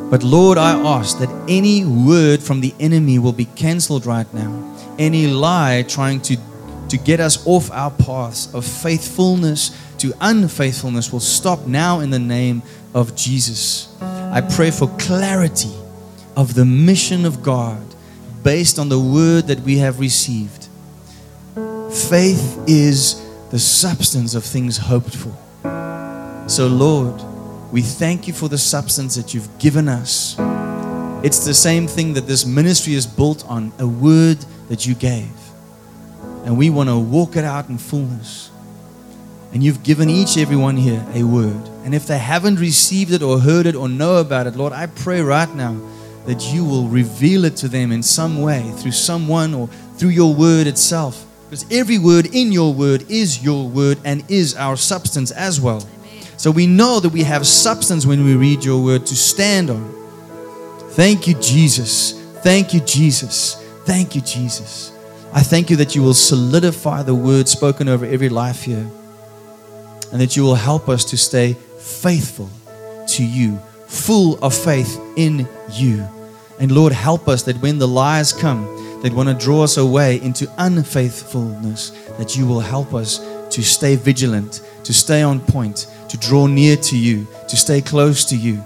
But 0.09 0.23
Lord, 0.23 0.57
I 0.57 0.71
ask 0.71 1.19
that 1.19 1.29
any 1.49 1.83
word 1.83 2.41
from 2.41 2.61
the 2.61 2.73
enemy 2.79 3.19
will 3.19 3.33
be 3.33 3.45
canceled 3.45 4.05
right 4.05 4.31
now. 4.33 4.75
Any 4.97 5.27
lie 5.27 5.83
trying 5.87 6.21
to, 6.21 6.37
to 6.89 6.97
get 6.97 7.19
us 7.19 7.45
off 7.45 7.69
our 7.71 7.91
paths 7.91 8.53
of 8.53 8.65
faithfulness 8.65 9.77
to 9.97 10.13
unfaithfulness 10.21 11.11
will 11.11 11.19
stop 11.19 11.65
now 11.67 11.99
in 11.99 12.11
the 12.11 12.19
name 12.19 12.61
of 12.93 13.15
Jesus. 13.15 13.93
I 14.35 14.41
pray 14.41 14.69
for 14.69 14.89
clarity 14.97 15.71
of 16.35 16.55
the 16.55 16.65
mission 16.65 17.23
of 17.23 17.41
God 17.41 17.81
based 18.43 18.77
on 18.77 18.89
the 18.89 18.99
word 18.99 19.47
that 19.47 19.61
we 19.61 19.77
have 19.77 20.01
received. 20.01 20.67
Faith 21.89 22.61
is 22.67 23.25
the 23.51 23.59
substance 23.59 24.35
of 24.35 24.43
things 24.43 24.75
hoped 24.75 25.15
for. 25.15 25.33
So, 26.49 26.67
Lord, 26.67 27.15
we 27.71 27.81
thank 27.81 28.27
you 28.27 28.33
for 28.33 28.49
the 28.49 28.57
substance 28.57 29.15
that 29.15 29.33
you've 29.33 29.57
given 29.57 29.87
us. 29.87 30.35
It's 31.23 31.45
the 31.45 31.53
same 31.53 31.87
thing 31.87 32.11
that 32.15 32.27
this 32.27 32.45
ministry 32.45 32.95
is 32.95 33.07
built 33.07 33.45
on 33.47 33.71
a 33.79 33.87
word 33.87 34.39
that 34.67 34.85
you 34.85 34.95
gave. 34.95 35.31
And 36.43 36.57
we 36.57 36.69
want 36.69 36.89
to 36.89 36.99
walk 36.99 37.37
it 37.37 37.45
out 37.45 37.69
in 37.69 37.77
fullness. 37.77 38.51
And 39.55 39.63
you've 39.63 39.83
given 39.83 40.09
each 40.09 40.37
everyone 40.37 40.75
here 40.75 41.01
a 41.13 41.23
word. 41.23 41.69
And 41.85 41.95
if 41.95 42.07
they 42.07 42.17
haven't 42.17 42.59
received 42.59 43.13
it 43.13 43.23
or 43.23 43.39
heard 43.39 43.65
it 43.65 43.73
or 43.73 43.87
know 43.87 44.17
about 44.17 44.47
it, 44.47 44.57
Lord, 44.57 44.73
I 44.73 44.87
pray 44.87 45.21
right 45.21 45.47
now 45.55 45.79
that 46.25 46.53
you 46.53 46.65
will 46.65 46.89
reveal 46.89 47.45
it 47.45 47.55
to 47.57 47.69
them 47.69 47.93
in 47.93 48.03
some 48.03 48.41
way 48.41 48.69
through 48.75 48.91
someone 48.91 49.53
or 49.53 49.67
through 49.95 50.09
your 50.09 50.35
word 50.35 50.67
itself. 50.67 51.25
Because 51.45 51.65
every 51.71 51.97
word 51.97 52.35
in 52.35 52.51
your 52.51 52.73
word 52.73 53.09
is 53.09 53.45
your 53.45 53.69
word 53.69 53.97
and 54.03 54.29
is 54.29 54.55
our 54.55 54.75
substance 54.75 55.31
as 55.31 55.61
well. 55.61 55.87
Amen. 55.99 56.23
So 56.35 56.51
we 56.51 56.67
know 56.67 56.99
that 56.99 57.13
we 57.13 57.23
have 57.23 57.47
substance 57.47 58.05
when 58.05 58.25
we 58.25 58.35
read 58.35 58.65
your 58.65 58.83
word 58.83 59.05
to 59.05 59.15
stand 59.15 59.69
on. 59.69 59.89
Thank 60.89 61.29
you, 61.29 61.33
Jesus. 61.35 62.11
Thank 62.41 62.73
you, 62.73 62.81
Jesus. 62.81 63.55
Thank 63.85 64.15
you, 64.15 64.21
Jesus. 64.21 64.91
I 65.33 65.43
thank 65.43 65.69
you 65.69 65.77
that 65.77 65.95
you 65.95 66.03
will 66.03 66.13
solidify 66.13 67.03
the 67.03 67.15
word 67.15 67.47
spoken 67.47 67.87
over 67.87 68.05
every 68.05 68.27
life 68.27 68.63
here 68.63 68.85
and 70.11 70.21
that 70.21 70.35
you 70.35 70.43
will 70.43 70.55
help 70.55 70.89
us 70.89 71.05
to 71.05 71.17
stay 71.17 71.53
faithful 71.79 72.49
to 73.07 73.23
you, 73.23 73.57
full 73.87 74.37
of 74.43 74.53
faith 74.53 74.99
in 75.15 75.47
you. 75.71 76.07
And 76.59 76.71
Lord, 76.71 76.93
help 76.93 77.27
us 77.27 77.43
that 77.43 77.61
when 77.61 77.79
the 77.79 77.87
lies 77.87 78.33
come, 78.33 78.65
that 79.01 79.13
want 79.13 79.29
to 79.29 79.35
draw 79.35 79.63
us 79.63 79.77
away 79.77 80.21
into 80.21 80.51
unfaithfulness, 80.57 81.91
that 82.17 82.35
you 82.35 82.47
will 82.47 82.59
help 82.59 82.93
us 82.93 83.19
to 83.51 83.61
stay 83.61 83.95
vigilant, 83.95 84.61
to 84.83 84.93
stay 84.93 85.21
on 85.21 85.39
point, 85.39 85.87
to 86.09 86.17
draw 86.17 86.47
near 86.47 86.75
to 86.77 86.97
you, 86.97 87.27
to 87.47 87.55
stay 87.55 87.81
close 87.81 88.25
to 88.25 88.35
you. 88.35 88.63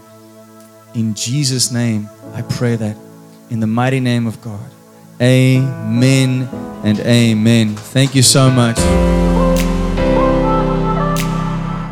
In 0.96 1.14
Jesus' 1.14 1.72
name, 1.72 2.10
I 2.34 2.42
pray 2.44 2.76
that. 2.76 2.96
In 3.50 3.60
the 3.60 3.68
mighty 3.68 4.00
name 4.00 4.28
of 4.28 4.40
God. 4.42 4.72
Amen 5.22 6.48
and 6.84 7.00
amen. 7.00 7.76
Thank 7.76 8.16
you 8.16 8.22
so 8.22 8.50
much. 8.50 9.39